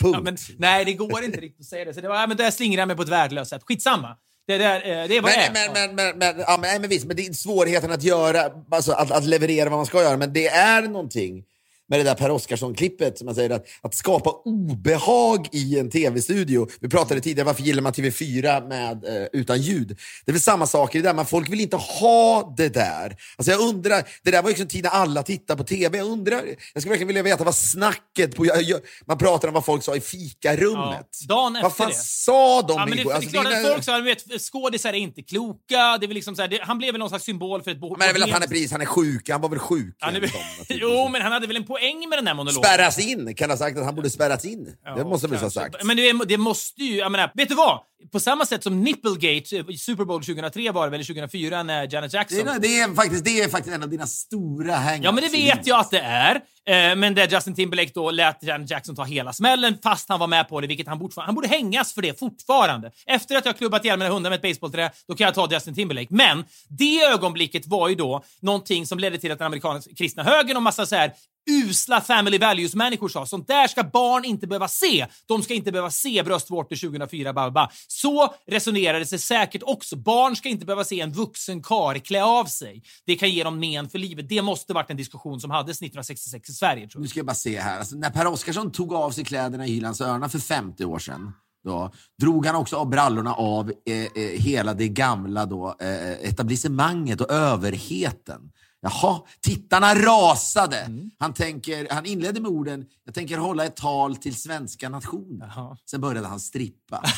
[0.00, 0.14] Punkt.
[0.16, 1.94] Ja, men, nej, det går inte riktigt att säga det.
[1.94, 3.62] Så det var, ja, men där slingrar jag mig på ett värdelöst sätt.
[3.64, 4.16] Skitsamma.
[4.48, 5.72] Det, där, eh, det är vad men, det är.
[5.72, 8.92] Men, men, men, men, ja, men, men visst, men det är svårigheten att göra, alltså
[8.92, 10.16] att, att leverera vad man ska göra.
[10.16, 11.44] Men det är någonting
[11.88, 16.68] med det där Per Oscarsson-klippet, som man säger, att, att skapa obehag i en tv-studio.
[16.80, 19.88] Vi pratade tidigare, varför gillar man TV4 med, eh, utan ljud?
[20.24, 23.16] Det är väl samma sak i det där, men folk vill inte ha det där.
[23.36, 25.98] Alltså jag undrar, det där var ju en tid när alla tittar på TV.
[25.98, 26.42] Jag undrar,
[26.74, 28.46] jag skulle verkligen vilja veta vad snacket på...
[28.46, 31.08] Jag, jag, man pratar om vad folk sa i fikarummet.
[31.28, 31.94] Ja, dagen efter vad fan det.
[31.94, 32.76] sa de?
[32.76, 35.98] Ja, men det, det, alltså, det, folk sa, vet, skådisar är inte kloka.
[36.00, 37.80] Det är liksom så här, det, han blev väl någon slags symbol för ett...
[37.80, 39.30] Men det är väl att han är pris, han är sjuk.
[39.30, 39.96] Han var väl sjuk?
[39.98, 40.30] Han är,
[40.68, 41.77] jo, men han hade väl en poäng
[42.08, 42.64] med den här monologen.
[42.64, 43.34] Spärras in!
[43.34, 44.74] Kan ha sagt att han borde spärras in.
[44.84, 45.84] Ja, det måste väl ha sagt.
[45.84, 47.80] Men det, det, måste ju, jag menar, vet du vad?
[48.12, 52.12] På samma sätt som Nipplegate i Super Bowl 2003 var det väl, 2004 när Janet
[52.12, 52.44] Jackson...
[52.44, 55.24] Det är, det är, faktiskt, det är faktiskt en av dina stora hang Ja, men
[55.24, 56.40] det vet jag att det är.
[56.68, 60.26] Eh, men där Justin Timberlake då lät Janet Jackson ta hela smällen fast han var
[60.26, 62.90] med på det, vilket han borde, han borde hängas för det fortfarande.
[63.06, 65.74] Efter att jag klubbat ihjäl mina hundar med ett basebollträ, då kan jag ta Justin
[65.74, 66.06] Timberlake.
[66.10, 70.56] Men det ögonblicket var ju då någonting som ledde till att den amerikanska kristna högern
[70.56, 71.12] och massa så här
[71.48, 73.26] usla family values-människor sa.
[73.26, 75.06] Sånt där ska barn inte behöva se.
[75.26, 77.32] De ska inte behöva se bröstvårtor 2004.
[77.32, 77.70] Babba.
[77.86, 79.96] Så resonerade det säkert också.
[79.96, 82.82] Barn ska inte behöva se en vuxen kar klä av sig.
[83.06, 84.28] Det kan ge dem men för livet.
[84.28, 86.88] Det måste varit en diskussion som hades 1966 i Sverige.
[86.88, 87.02] Tror jag.
[87.02, 87.78] Nu ska jag bara se här.
[87.78, 91.32] Alltså, när Per Oscarsson tog av sig kläderna i Hylands Örnar för 50 år sedan
[91.64, 91.90] då,
[92.20, 97.30] drog han också av brallorna av eh, eh, hela det gamla då, eh, etablissemanget och
[97.30, 98.52] överheten.
[98.80, 100.78] Jaha, tittarna rasade.
[100.78, 101.10] Mm.
[101.18, 105.50] Han, tänker, han inledde med orden “Jag tänker hålla ett tal till svenska nationen”.
[105.56, 105.76] Jaha.
[105.90, 107.02] Sen började han strippa.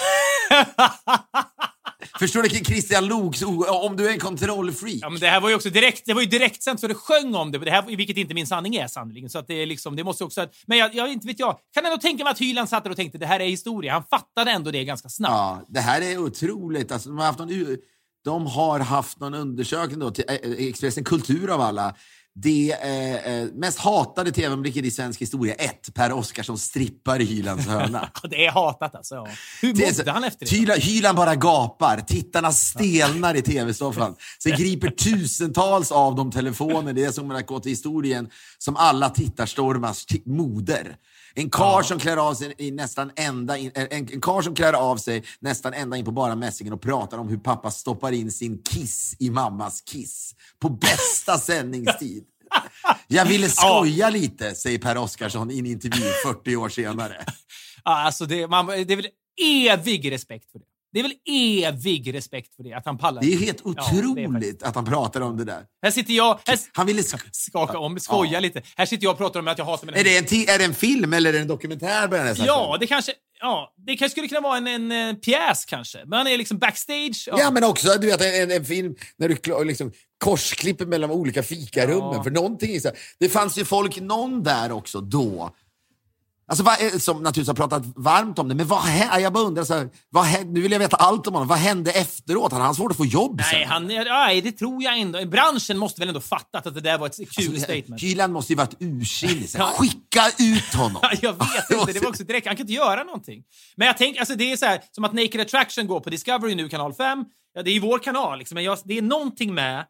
[2.18, 4.98] Förstår du Christian Loks om du är en kontrollfreak?
[5.00, 7.34] Ja, men det här var ju också direkt, det var ju direktsänt så det sjöng
[7.34, 9.30] om det, det här, vilket inte min sanning är sannoliken.
[9.30, 10.46] Så att det, är liksom, det måste också...
[10.66, 11.58] Men jag, jag, inte vet jag.
[11.74, 13.92] Kan ändå tänka mig att Hyland satt där och tänkte det här är historia.
[13.92, 15.32] Han fattade ändå det ganska snabbt.
[15.32, 16.92] Ja, det här är otroligt.
[16.92, 17.48] Alltså, de har haft någon
[18.24, 21.94] de har haft någon undersökning då, till eh, Expressen Kultur av alla.
[22.42, 25.54] Det eh, mest hatade tv-ögonblicket i svensk historia.
[25.54, 28.10] Ett, Per Oscarsson strippar i Hylands hörna.
[28.30, 29.14] det är hatat alltså.
[29.14, 29.28] Ja.
[29.60, 30.56] Hur mådde han efter det?
[30.56, 32.00] Hyland, Hyland bara gapar.
[32.00, 34.14] Tittarna stelnar i tv-soffan.
[34.42, 36.92] Sen griper tusentals av dem telefoner.
[36.92, 40.96] Det är som att gå till historien som alla tittarstormars moder.
[41.34, 41.82] En kar ja.
[41.82, 45.24] som klär av sig i nästan ända in, en, en kar som klär av sig
[45.40, 49.16] nästan ända in på bara mässingen och pratar om hur pappa stoppar in sin kiss
[49.18, 52.24] i mammas kiss på bästa sändningstid.
[53.08, 54.10] Jag ville skoja ja.
[54.10, 57.24] lite, säger Per Oscarsson i en intervju 40 år senare.
[57.84, 59.08] Ja, alltså det, man, det är väl
[59.70, 60.64] evig respekt för det.
[60.92, 61.14] Det är väl
[61.66, 63.22] evig respekt för det, att han pallar.
[63.22, 65.62] Det är helt Ja, det är otroligt att han pratar om det där.
[65.82, 66.38] Här sitter jag...
[66.46, 67.02] Här, Han ville...
[67.02, 68.40] sk- skaka om, skoja Ja.
[68.40, 68.62] lite.
[68.76, 70.64] Här sitter jag och pratar om att jag hatar mina Är det, en är det
[70.64, 72.34] en film eller är det en dokumentär?
[72.46, 73.12] Ja, det kanske...
[73.42, 75.98] Ja, det kanske skulle kunna vara en, en, eh, pjäs kanske.
[76.06, 77.24] Men han är liksom backstage.
[77.26, 79.92] Ja, men också du vet, en, en film när du liksom,
[80.24, 82.12] korsklipper mellan olika fikarummen.
[82.14, 82.22] Ja.
[82.22, 85.50] För någonting är så här, det fanns ju folk, någon där också då,
[86.50, 89.64] Alltså, vad, som naturligtvis har pratat varmt om det, men vad hä- jag bara undrar,
[89.64, 91.48] så här, vad hä- nu vill jag veta allt om honom.
[91.48, 92.52] Vad hände efteråt?
[92.52, 93.68] Hade han svårt att få jobb Nej, sen?
[93.68, 95.26] han, nej, det tror jag ändå.
[95.26, 98.02] Branschen måste väl ändå fattat att det där var ett kul Alltså, statement.
[98.02, 99.48] Hyland måste ju varit ursinnig.
[99.58, 99.72] Ja.
[99.76, 101.02] Skicka ut honom!
[101.22, 102.46] Jag vet inte, det var också direkt.
[102.46, 103.42] Han kan inte göra någonting.
[103.76, 106.54] Men jag tänker, alltså det är så här, som att Naked Attraction går på Discovery
[106.54, 107.24] nu, kanal 5.
[107.54, 109.84] Ja, det är ju vår kanal, liksom, men jag, det är någonting med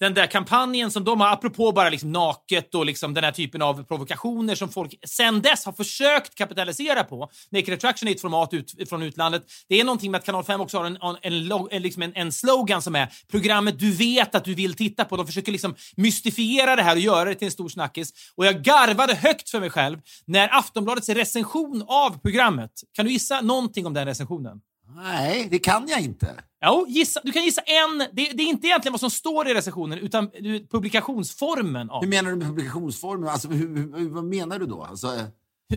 [0.00, 3.62] den där kampanjen som de har, apropå bara liksom naket och liksom den här typen
[3.62, 7.30] av provokationer som folk sen dess har försökt kapitalisera på.
[7.50, 9.42] Naked Attraction är ett format ut, från utlandet.
[9.68, 12.32] Det är någonting med att Kanal 5 också har en, en, en, liksom en, en
[12.32, 15.16] slogan som är programmet du vet att du vill titta på.
[15.16, 18.12] De försöker liksom mystifiera det här och göra det till en stor snackis.
[18.36, 23.40] Och jag garvade högt för mig själv när Aftonbladets recension av programmet, kan du gissa
[23.40, 24.60] någonting om den recensionen?
[24.96, 26.34] Nej, det kan jag inte.
[26.64, 27.98] Jo, gissa, du kan gissa en.
[27.98, 30.30] Det, det är inte egentligen vad som står i recensionen, utan
[30.70, 33.28] publikationsformen av Hur menar du med publikationsformen?
[33.28, 34.82] Alltså, hur, hur, vad menar du då?
[34.82, 35.24] Alltså, eh,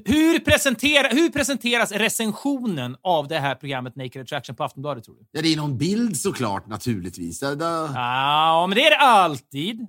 [0.06, 5.26] hur, presentera, hur presenteras recensionen av det här programmet Naked Attraction på Aftonbladet, tror du?
[5.32, 7.42] ja, det är någon bild såklart, naturligtvis.
[7.42, 9.88] Ja, men det är det alltid.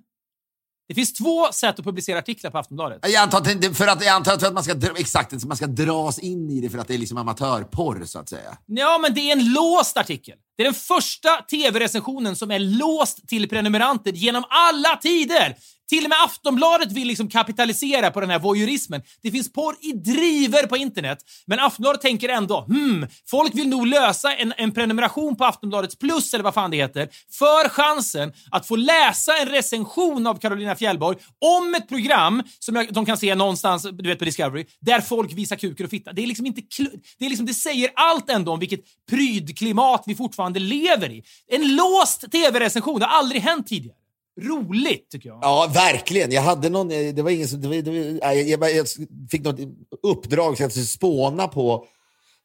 [0.88, 2.98] Det finns två sätt att publicera artiklar på Aftonbladet.
[3.02, 5.66] Jag antar, att för att, jag antar att för att man ska, exakt, man ska
[5.66, 8.58] dras in i det för att det är liksom amatörporr, så att säga.
[8.66, 10.34] Ja, men det är en låst artikel.
[10.56, 15.56] Det är den första tv-recensionen som är låst till prenumeranter genom alla tider.
[15.88, 19.02] Till och med Aftonbladet vill liksom kapitalisera på den här voyeurismen.
[19.22, 23.86] Det finns porr i driver på internet, men Aftonbladet tänker ändå hmm, folk vill nog
[23.86, 27.08] lösa en, en prenumeration på Aftonbladets plus, eller vad fan det heter,
[27.38, 32.92] för chansen att få läsa en recension av Carolina Fjällborg om ett program som jag,
[32.92, 36.12] de kan se någonstans du vet, på Discovery, där folk visar kuken och fitta.
[36.12, 36.62] Det är liksom inte...
[37.18, 38.80] Det, är liksom, det säger allt ändå om vilket
[39.10, 41.24] prydklimat vi fortfarande lever i.
[41.46, 43.96] En låst tv-recension, det har aldrig hänt tidigare.
[44.42, 45.38] Roligt, tycker jag.
[45.42, 46.32] Ja, verkligen.
[46.32, 48.86] Jag hade någon, eh, det var ingen som, det var, det var, jag, jag, jag
[49.30, 49.60] fick något
[50.02, 51.84] uppdrag så jag skulle spåna på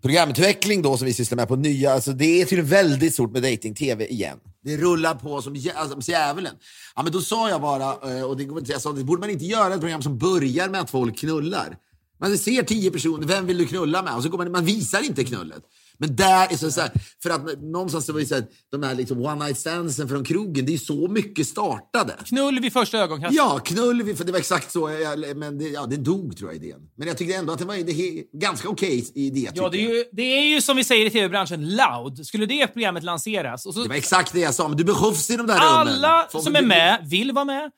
[0.02, 1.94] programutveckling då som vi sysslar med på nya.
[1.94, 4.38] Alltså, det är tydligen väldigt stort med dating-tv igen.
[4.64, 6.56] Det rullar på som, alltså, djävulen.
[6.96, 9.20] Ja, men då sa jag bara, eh, och det, går inte- jag sa, det borde
[9.20, 11.78] man inte göra ett program som börjar med att folk knullar.
[12.20, 14.16] Man ser tio personer, vem vill du knulla med?
[14.16, 15.64] Och så går man, man visar inte knullet.
[16.00, 16.92] Men där är så, så här,
[17.24, 20.24] för att någonstans så var det så här, de här liksom one night standsen från
[20.26, 22.14] krogen, det är så mycket startade.
[22.26, 23.38] Knull vid första ögonkastet.
[23.38, 24.90] Ja, knull, för det var exakt så.
[24.90, 26.80] jag- Men det, ja, det dog tror jag idén.
[26.98, 29.50] Men jag tyckte ändå att det var he- ganska okej idé.
[29.54, 32.26] Ja, det är, ju, det är ju som vi säger i tv-branschen, loud.
[32.26, 35.30] Skulle det programmet lanseras och så det var exakt det jag sa, men du behövs
[35.30, 35.68] i de där rummen.
[36.04, 37.72] alla som är med vill vara med.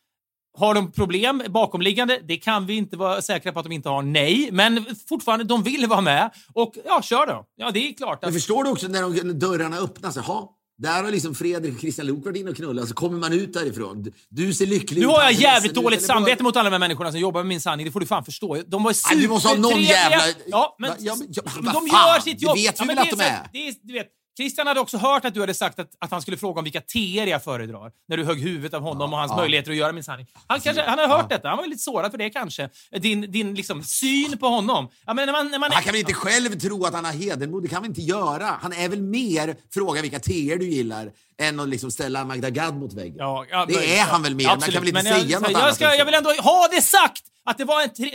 [0.57, 2.19] Har de problem bakomliggande?
[2.27, 4.01] Det kan vi inte vara säkra på att de inte har.
[4.01, 6.29] Nej, men fortfarande, de vill vara med.
[6.53, 7.45] Och ja, kör då.
[7.55, 8.33] Ja, det är klart Men att...
[8.33, 10.15] förstår du också när, de, när dörrarna öppnas?
[10.15, 10.43] Jaha,
[10.77, 12.87] där har liksom Fredrik och Christian Luuk varit inne och knullat.
[12.87, 14.11] Så kommer man ut därifrån.
[14.29, 16.69] Du- ser lycklig Nu ut, har jag jävligt ut, dåligt eller bara- samvete mot alla
[16.69, 17.85] de här människorna som jobbar med min sanning.
[17.85, 18.57] Det får du fan förstå.
[18.67, 20.09] De var Nej, du måste ha någon supertrevliga.
[20.09, 22.55] jävla- Ja, men, ja, men- ja, men de gör sitt det jobb.
[22.57, 23.49] vet vi ja, men väl det att de är.
[23.53, 24.07] Det är du vet,
[24.37, 26.81] Christian hade också hört att du hade sagt att, att han skulle fråga om vilka
[26.81, 27.91] teer jag föredrar.
[28.07, 29.37] När du högg huvudet av honom och hans ja.
[29.37, 30.27] möjligheter att göra min sanning.
[30.47, 31.47] Han, kanske, han har hört detta.
[31.47, 32.69] Han var lite sårad för det kanske.
[32.91, 34.89] Din, din liksom, syn på honom.
[35.05, 37.13] Ja, men när man, när man, Han kan väl inte själv tro att han har
[37.13, 37.63] hedenmod?
[37.63, 38.57] Det kan han inte göra?
[38.61, 41.11] Han är väl mer fråga vilka teer du gillar
[41.41, 43.15] än att liksom ställa Magda Gad mot väggen.
[43.17, 44.45] Ja, ja, det är han väl mer?
[44.45, 44.73] Man Absolut.
[44.73, 46.81] kan väl inte Men jag, säga något jag, annat ska, jag vill ändå ha det
[46.81, 47.23] sagt!
[47.45, 48.11] Att det var en tre-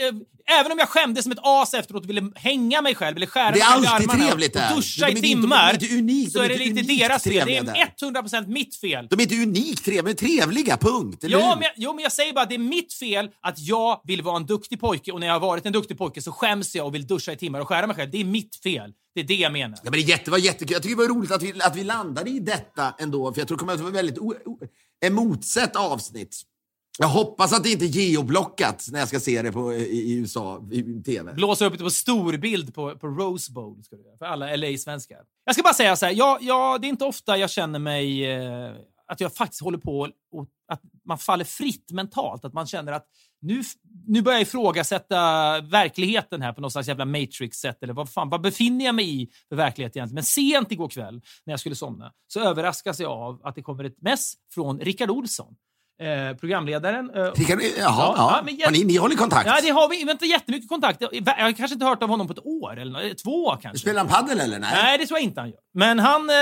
[0.59, 3.51] Även om jag skämdes som ett as efteråt och ville hänga mig själv eller skära
[3.51, 4.69] mig själv i armarna trevligt där.
[4.71, 6.69] och duscha i är inte- de är timmar inte unikt- så de är är det
[6.69, 7.47] unikt deras fel.
[7.47, 7.73] Det är där.
[8.01, 9.07] 100% mitt fel.
[9.09, 11.23] De är inte unikt trevliga, men trevliga, punkt.
[11.23, 13.59] Eller Ja men, jag- jo, men jag säger bara att det är mitt fel att
[13.59, 16.31] jag vill vara en duktig pojke och när jag har varit en duktig pojke så
[16.31, 18.11] skäms jag och vill duscha i timmar och skära mig själv.
[18.11, 18.91] Det är mitt fel.
[19.15, 19.77] Det är det jag menar.
[19.77, 20.71] Ja, men det är jätte, var jättekul.
[20.73, 23.47] Jag tycker det var roligt att vi, att vi landade i detta ändå, för jag
[23.47, 24.17] tror det kommer att vara väldigt
[25.05, 26.41] emotsett avsnitt.
[26.99, 30.13] Jag hoppas att det inte är geoblockat när jag ska se det på, i, i
[30.13, 31.33] USA, i TV.
[31.33, 35.19] blåsa upp det på storbild på, på Rose Bowl ska du göra, för alla LA-svenskar.
[35.45, 38.25] Jag ska bara säga så här, jag, jag, det är inte ofta jag känner mig...
[38.25, 38.71] Eh,
[39.07, 39.99] att jag faktiskt håller på
[40.31, 42.45] och att man faller fritt mentalt.
[42.45, 43.05] Att man känner att
[43.41, 43.63] nu,
[44.07, 45.15] nu börjar jag ifrågasätta
[45.61, 47.83] verkligheten här på något slags jävla Matrix-sätt.
[47.83, 50.15] Eller vad, fan, vad befinner jag mig i för verklighet egentligen?
[50.15, 53.83] Men sent igår kväll, när jag skulle somna, så överraskas jag av att det kommer
[53.83, 55.55] ett mess från Rickard Olsson
[56.01, 57.09] eh, programledaren.
[57.15, 59.47] Eh, Rickard, jaha, Ja, ja, ja, ni, ni håller kontakt?
[59.47, 59.97] Ja, det har vi.
[59.97, 61.01] Vi har inte jättemycket kontakt.
[61.11, 63.79] Jag har kanske inte hört av honom på ett år, eller nå- två år kanske.
[63.79, 64.59] Spelar han padel eller?
[64.59, 64.69] Nej.
[64.83, 65.59] Nej, det tror jag inte han gör.
[65.73, 66.35] Men han, eh,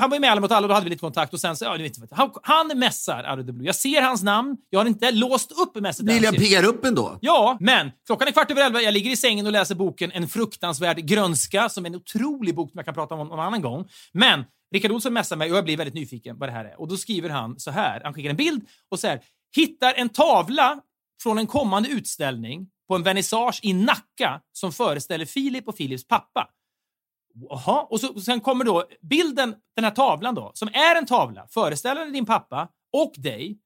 [0.00, 1.56] han var ju med Alla mot alla och då hade vi lite kontakt och sen
[1.56, 2.14] så, ja, ni vet, inte.
[2.14, 3.66] han, han messar blue.
[3.66, 4.56] Jag ser hans namn.
[4.70, 6.06] Jag har inte låst upp messet.
[6.06, 7.18] William piggar upp ändå.
[7.20, 8.80] Ja, men klockan är kvart över elva.
[8.80, 12.70] Jag ligger i sängen och läser boken En fruktansvärd grönska, som är en otrolig bok
[12.70, 13.88] som jag kan prata om någon annan gång.
[14.12, 16.80] Men Rickard Olsson messar mig och jag blir väldigt nyfiken vad det här är.
[16.80, 18.00] Och då skriver han så här.
[18.04, 19.20] Han skickar en bild och så här.
[19.56, 20.80] Hittar en tavla
[21.22, 26.48] från en kommande utställning på en vernissage i Nacka som föreställer Filip och Filips pappa.
[27.34, 31.06] Jaha, och, så, och sen kommer då bilden, den här tavlan då, som är en
[31.06, 33.58] tavla föreställande din pappa och dig.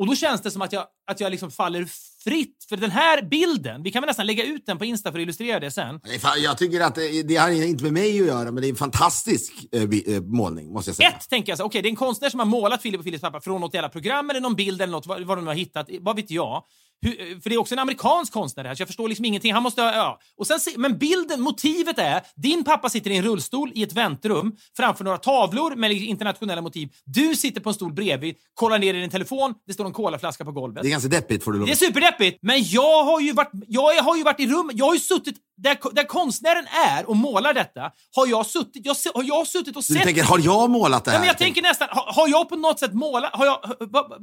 [0.00, 1.88] Och då känns det som att jag, att jag liksom faller
[2.24, 2.66] fritt.
[2.68, 5.22] För den här bilden, vi kan väl nästan lägga ut den på Insta för att
[5.22, 6.00] illustrera det sen.
[6.42, 8.76] Jag tycker att det, det har inte med mig att göra, men det är en
[8.76, 11.08] fantastisk eh, eh, målning, måste jag säga.
[11.08, 13.20] Ett, tänker jag så, okej, det är en konstnär som har målat Filip och Filips
[13.20, 15.88] pappa från något jävla program eller någon bild eller något, vad, vad de har hittat,
[16.00, 16.64] vad vet jag.
[17.02, 19.52] Hur, för det är också en amerikansk konstnär här, så jag förstår liksom ingenting.
[19.52, 20.18] Han måste ha, ja.
[20.36, 23.92] Och sen, se- men bilden, motivet är, din pappa sitter i en rullstol i ett
[23.92, 26.88] väntrum framför några tavlor med internationella motiv.
[27.04, 30.44] Du sitter på en stol bredvid, kollar ner i din telefon, det står en colaflaska
[30.44, 30.82] på golvet.
[30.82, 33.50] Det är ganska deppigt får du lov Det är superdeppigt, men jag har ju varit,
[33.68, 37.16] jag har ju varit i rum, jag har ju suttit där, där konstnären är och
[37.16, 37.80] målar detta.
[38.16, 41.10] Har jag suttit, jag, har jag suttit och Du sett tänker, har jag målat det
[41.10, 41.18] här?
[41.18, 43.34] Ja, men jag tänker nästan, har, har jag på något sätt målat...
[43.34, 43.58] Har jag,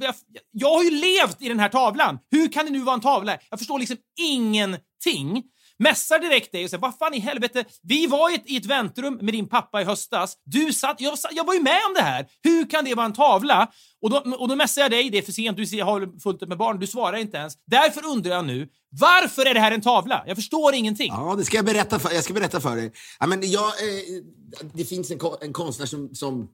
[0.00, 0.14] jag,
[0.52, 2.18] jag har ju levt i den här tavlan.
[2.30, 3.36] Hur kan det nu vara en tavla?
[3.50, 5.42] Jag förstår liksom ingenting.
[5.78, 7.64] Mässar direkt dig och säger vad fan i helvete.
[7.82, 10.34] Vi var i ett, i ett väntrum med din pappa i höstas.
[10.44, 12.26] Du satt, jag, jag var ju med om det här.
[12.42, 13.68] Hur kan det vara en tavla?
[14.02, 16.48] Och då, och då mässar jag dig, det är för sent, du har fullt upp
[16.48, 17.54] med barn, du svarar inte ens.
[17.66, 20.24] Därför undrar jag nu, varför är det här en tavla?
[20.26, 21.12] Jag förstår ingenting.
[21.12, 22.92] Ja, det ska jag berätta för, jag ska berätta för dig.
[23.20, 24.22] Ja, men jag, eh,
[24.72, 26.14] det finns en, en konstnär som...
[26.14, 26.48] som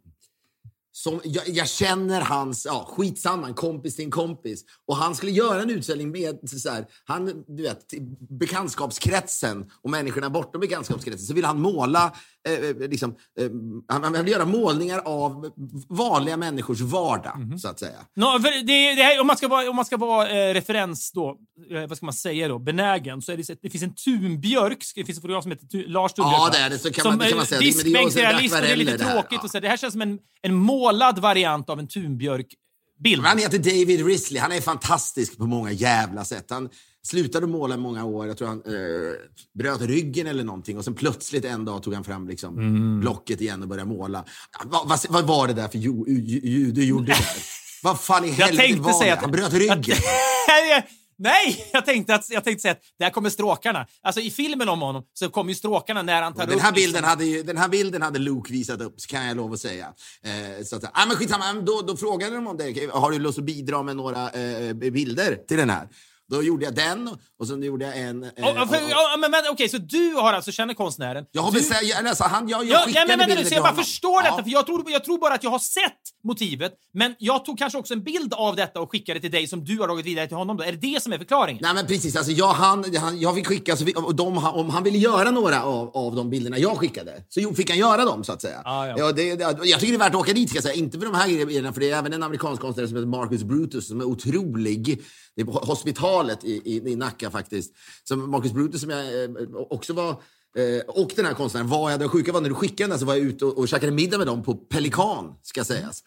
[0.96, 4.64] som, jag, jag känner hans, ja skitsamma, en kompis till en kompis.
[4.86, 7.94] Och han skulle göra en utställning med, så här, han, du vet,
[8.30, 11.26] bekantskapskretsen och människorna bortom bekantskapskretsen.
[11.26, 12.12] Så vill han måla,
[12.48, 13.48] eh, eh, liksom, eh,
[13.88, 15.50] han, vill göra målningar av
[15.88, 17.98] vanliga människors vardag, så att säga.
[18.14, 21.36] För det, det här, om man ska vara, om man ska vara eh, referens då,
[21.70, 25.04] eh, vad ska man säga då, benägen, så är det, det finns en tunbjörk, det
[25.04, 26.38] finns en fotograf som heter tu, Lars Tunbjörk.
[26.38, 27.60] Ja, det är det, så kan som, man- kan man säga.
[27.60, 29.32] Diskbänksrealist och det är lite det här, tråkigt.
[29.32, 29.44] ja.
[29.44, 29.60] Och så.
[29.60, 33.22] Det här känns som en, en målad variant av en tunbjörk-bild.
[33.22, 34.40] Men Han heter David Risley.
[34.40, 36.46] Han är fantastisk på många jävla sätt.
[36.50, 36.68] Han
[37.06, 38.26] slutade måla många år.
[38.26, 39.12] Jag tror han eh,
[39.58, 40.78] bröt ryggen eller någonting.
[40.78, 43.00] Och sen plötsligt en dag tog han fram liksom, Mm.
[43.00, 44.24] blocket igen och började måla.
[44.64, 47.26] Vad, vad, vad var det där för ljud ju, ju, du gjorde där?
[47.82, 49.10] vad fan i helvete var det?
[49.12, 49.20] att...
[49.20, 49.74] Han bröt ryggen.
[49.76, 49.86] Att,
[51.18, 53.86] nej, jag tänkte, att, jag tänkte säga att där kommer stråkarna.
[54.02, 56.60] Alltså i filmen om honom så kommer ju stråkarna när han tar Den upp...
[56.60, 59.36] här, liksom- bilden hade ju, den här bilden hade Luke visat upp, så kan jag
[59.36, 59.86] lov att säga.
[60.22, 62.90] Eh, så att, ah, men skitsamma, då, då frågade de om det.
[62.92, 65.88] Har du lust att bidra med några eh, bilder till den här?
[66.30, 68.24] Då gjorde jag den och sen gjorde jag en...
[68.24, 71.24] Eh, oh, oh, oh, men, men, Okej, okay, så du har alltså känner konstnären?
[71.32, 71.58] Jag har du...
[71.58, 74.30] beställt, alltså, han, jag, jag skickade ja, men, men, bilder till Jag bara förstår ja.
[74.30, 75.92] detta, för jag tror, jag tror bara att jag har sett
[76.24, 79.64] motivet, men jag tog kanske också en bild av detta och skickade till dig som
[79.64, 80.56] du har dragit vidare till honom.
[80.56, 80.64] Då.
[80.64, 81.62] Är det det som är förklaringen?
[81.62, 82.16] Nej, men precis.
[82.16, 85.62] Alltså, jag, han, han, jag fick skicka, så vi, de, om han ville göra några
[85.64, 88.62] av, av de bilderna jag skickade, så fick han göra dem så att säga.
[88.64, 88.94] Ah, ja.
[88.98, 90.74] Ja, det, det, jag tycker det är värt att åka dit, ska jag säga.
[90.74, 93.42] Inte för de här grejerna, för det är även en amerikansk konstnär som heter Marcus
[93.42, 95.02] Brutus som är otrolig.
[95.36, 97.74] Det är hospital 80-talet i, i, i Nacka faktiskt.
[98.04, 99.30] Som Marcus Brutus som jag eh,
[99.70, 102.00] också var eh, och den här konstnären var jag.
[102.00, 104.18] Det sjuka var när du skickade den så var jag ute och, och käkade middag
[104.18, 106.02] med dem på Pelikan, ska sägas.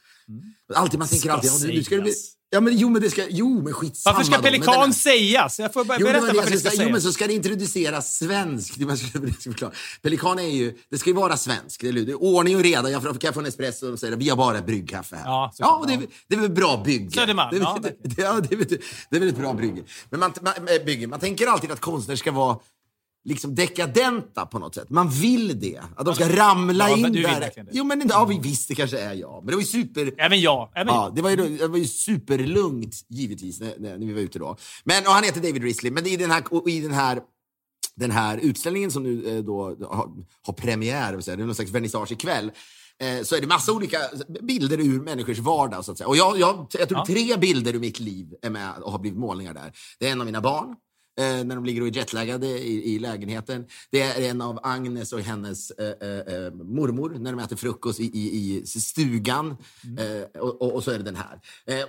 [0.76, 2.32] Alltid, man tänker Ska alltid, ja, nu ska det bli, sägas.
[2.50, 4.92] ja men jo men det ska, jo men skitsamma Varför ska då, men pelikan här-
[4.92, 5.60] sägas?
[5.60, 7.04] Jag får bara Jo, men, varför det alltså, ska jo, men sägas.
[7.04, 8.78] så ska det introduceras svenskt.
[8.80, 9.72] Man ska förklara.
[10.02, 11.82] Pelikan är ju, det ska ju vara svenskt.
[11.82, 12.90] Det är ordning och reda.
[12.92, 15.26] Jag får, kan få en espresso och säger vi har bara bryggkaffe här.
[15.26, 17.12] Ja, såklart, ja och det, är, det är väl bra bygge.
[17.12, 17.80] Södermalm, det, ja,
[18.50, 19.84] det, det, det, det är väl ett bra bygge.
[20.10, 21.08] Men man, man, äh, bygge.
[21.08, 22.58] man tänker alltid att konstnärer ska vara
[23.26, 24.90] liksom dekadenta på något sätt.
[24.90, 25.82] Man vill det.
[25.96, 27.52] Att de ska ramla Ja, in där.
[27.72, 29.44] Jo, men ja, vi- visst, det kanske är jag.
[29.44, 30.14] Men det var ju super...
[30.18, 30.70] Även jag.
[30.76, 34.40] Även Ja, det var ju, det var ju superlugnt givetvis när, när, vi var ute
[34.40, 34.58] då.
[34.84, 35.92] Men, och han heter David Risley.
[35.92, 37.20] Men i den här, i den här,
[37.96, 40.08] den här utställningen som nu eh, då har,
[40.46, 42.52] har premiär, det är någon slags vernissage ikväll,
[43.00, 43.98] eh, så är det massa olika
[44.42, 45.86] bilder ur människors vardag.
[45.86, 46.08] Så att säga.
[46.08, 47.06] Och jag, jag, jag tror Ja.
[47.06, 49.72] tre bilder ur mitt liv är med och har blivit målningar där.
[50.00, 50.76] Det är en av mina barn.
[51.20, 53.66] Eh, när de ligger och är jetlaggade i, i lägenheten.
[53.92, 58.00] Det är en av Agnes och hennes eh, eh, eh, mormor när de äter frukost
[58.00, 59.58] i, i, i stugan.
[60.00, 61.40] Eh, och, och, och så är det den här.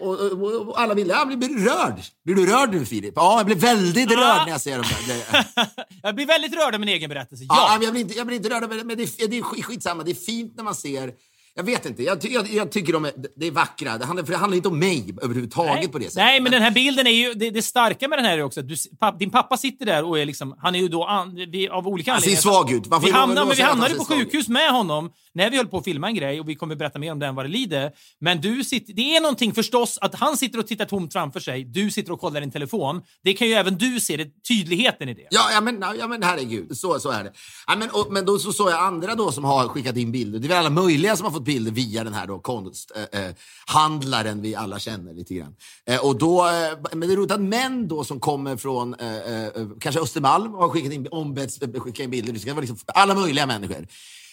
[0.00, 0.20] Och,
[0.68, 2.00] och, alla vill, ja, blir du rörd?
[2.24, 3.12] Blir du rörd nu Filip?
[3.16, 4.14] Ja, jag blir väldigt Ah.
[4.20, 5.46] rörd när jag ser dem där.
[6.02, 7.44] Jag blir väldigt rörd av min egen berättelse.
[7.48, 7.84] Ja, Ja.
[7.84, 8.96] jag blir inte, jag blir inte rörd, men det,
[9.28, 10.02] det är skit- skitsamma.
[10.02, 11.12] Det är fint när man ser
[11.58, 12.02] Jag vet inte.
[12.02, 13.98] Jag, jag, jag tycker de är, det är vackra.
[13.98, 16.16] Det handlar, för det handlar inte om mig överhuvudtaget på det sättet.
[16.16, 17.34] Nej, men den här bilden är ju...
[17.34, 20.04] Det, det starka med den här är också att du, papp, din pappa sitter där
[20.04, 20.54] och är liksom...
[20.58, 22.86] Han är ju då an, vi, av olika Han ser svag ut.
[22.86, 26.08] Vi, att men vi hamnade på sjukhus med honom när vi höll på att filma
[26.08, 27.90] en grej och vi kommer berätta mer om den vad det lider.
[28.20, 31.64] Men du sitter, det är någonting förstås att han sitter och tittar tomt framför sig,
[31.64, 33.02] du sitter och kollar din telefon.
[33.24, 35.26] Det kan ju även du se, det, tydligheten i det.
[35.30, 36.76] Ja, ja, men, ja, men herregud.
[36.76, 37.32] Så, så är det.
[37.66, 40.38] Ja, men, och, men då så såg jag andra då som har skickat in bilder.
[40.38, 44.34] Det är väl alla möjliga som har fått bilder via den här då konsthandlaren eh,
[44.34, 45.56] eh vi alla känner lite grann.
[45.86, 49.16] Eh, och då, eh, men det är roligt att män då som kommer från eh,
[49.16, 52.32] eh, eh kanske Östermalm har skickat in, ombetts eh, skicka in bilder.
[52.32, 53.86] Det ska vara liksom alla möjliga människor.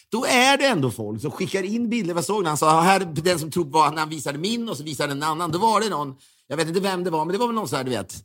[0.10, 2.14] Då är det ändå folk som skickar in bilder.
[2.14, 2.48] Vad såg ni?
[2.48, 5.24] Han sa, här, den som tror var när han visade min och så visade en
[5.24, 5.52] annan.
[5.52, 6.16] Då var det någon,
[6.48, 8.16] jag vet inte vem det var, men det var väl någon så här, du vet.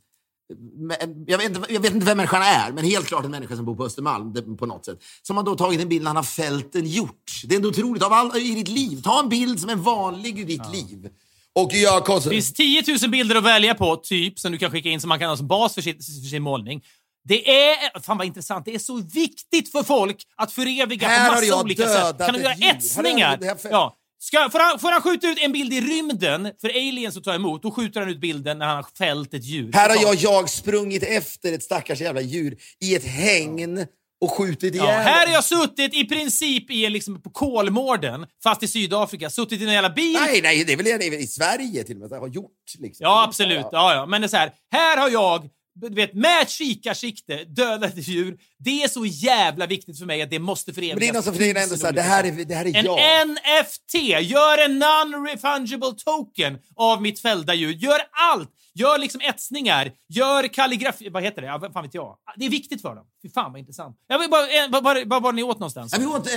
[1.27, 3.65] Jag vet, inte, jag vet inte vem människan är, men helt klart en människa som
[3.65, 5.03] bor på Östermalm på något sätt.
[5.21, 7.20] Som har då tagit en bild när han har fällt en hjort.
[7.47, 8.03] Det är ändå otroligt.
[8.03, 11.09] Av all, I ditt liv, ta en bild som är vanlig i ditt liv.
[11.55, 12.23] Och gör konst...
[12.23, 15.09] Det finns 10 000 bilder att välja på, typ, som du kan skicka in som
[15.09, 16.81] man kan ha som bas för, sitt, för sin målning.
[17.23, 21.33] Det är, fan vad intressant, det är så viktigt för folk att föreviga Här på
[21.33, 22.17] massa jag olika sätt.
[22.17, 22.53] Kan ett göra?
[22.53, 23.37] Här etsningar?
[23.41, 23.97] jag- Ja.
[24.23, 27.33] Ska, får, han, får han skjuta ut en bild i rymden för aliens att ta
[27.33, 29.71] emot, då skjuter han ut bilden när han har fällt ett djur.
[29.73, 33.85] Här har jag, jag sprungit efter ett stackars jävla djur i ett hägn
[34.21, 38.63] och skjutit ihjäl Ja, här har jag suttit i princip i, liksom, på Kolmården, fast
[38.63, 39.29] i Sydafrika.
[39.29, 40.13] Suttit i en jävla bil.
[40.13, 42.19] Nej, nej, det är väl i, i Sverige till och med.
[42.19, 43.03] Har gjort liksom.
[43.03, 43.65] Ja, absolut.
[43.71, 44.05] Ja, ja.
[44.05, 48.37] Men det är så här, här har jag du vet, med kikarsikte dödat ett djur.
[48.59, 50.95] Det är så jävla viktigt för mig att det måste förevigas.
[50.95, 52.65] Men det är någon som för dig ändå så här, det här är, det här
[52.65, 53.27] är En jag.
[53.27, 53.93] NFT!
[54.31, 57.73] Gör en non-refundable token av mitt fällda djur.
[57.73, 58.49] Gör allt!
[58.73, 61.09] Gör liksom etsningar, gör kalligrafi...
[61.09, 61.47] Vad heter det?
[61.47, 62.17] Ja, fan vet jag?
[62.35, 63.05] Det är viktigt för dem.
[63.21, 63.97] Fy fan vad intressant.
[64.07, 65.93] Jag vill bara, vad, vad, vad var ni åt någonstans?
[65.93, 66.27] Ja, vi åt,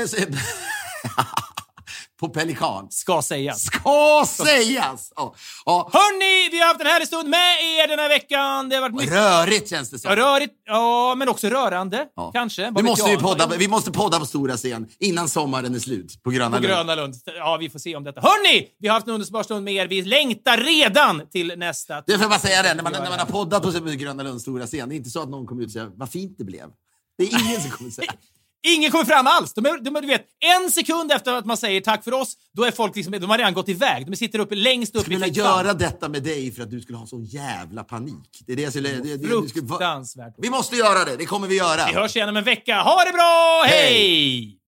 [2.20, 2.86] på Pelikan.
[2.90, 3.62] Ska sägas.
[3.64, 5.12] Ska sägas!
[5.16, 5.34] Ja,
[5.64, 5.90] ja.
[5.92, 8.68] Hörni, vi har haft en härlig stund med er den här veckan.
[8.68, 10.10] Det har varit mycket Rörigt känns det som.
[10.10, 12.06] ja, rörigt, ja, men också rörande.
[12.16, 12.30] Ja.
[12.32, 12.70] Kanske.
[12.70, 16.22] Vad Vi måste, ju podda, vi måste podda på stora scen innan sommaren är slut
[16.22, 16.66] på Gröna På Lund.
[16.66, 17.14] Gröna Lund.
[17.24, 18.20] Ja, vi får se om detta.
[18.20, 18.68] Hörni!
[18.78, 19.86] Vi har haft en underbar stund med er.
[19.86, 21.94] Vi längtar redan till nästa.
[22.06, 24.42] Det får jag bara säga det, när man, när man har poddat på Gröna Lunds
[24.42, 26.44] stora scen, det är inte så att någon kommer ut och säger vad fint det
[26.44, 26.68] blev.
[27.18, 28.12] Det är ingen som kommer säga.
[28.66, 29.54] Ingen kommer fram alls.
[29.54, 30.26] De är, de du vet,
[30.62, 33.38] en sekund efter att man säger tack för oss, då är folk liksom, de har
[33.38, 34.10] redan gått iväg.
[34.10, 35.64] De sitter uppe längst upp skulle i vilja fritt fall.
[35.64, 38.42] göra detta med dig för att du skulle ha sån jävla panik.
[38.46, 38.88] Det är det jag skulle...
[38.88, 40.34] Det, det, skulle, Fruktansvärt.
[40.38, 41.86] vi måste göra det, det kommer vi göra.
[41.86, 42.82] Vi hörs igen om en vecka.
[42.82, 43.64] Ha det bra!
[43.66, 43.92] Hej!
[43.92, 44.58] Hej!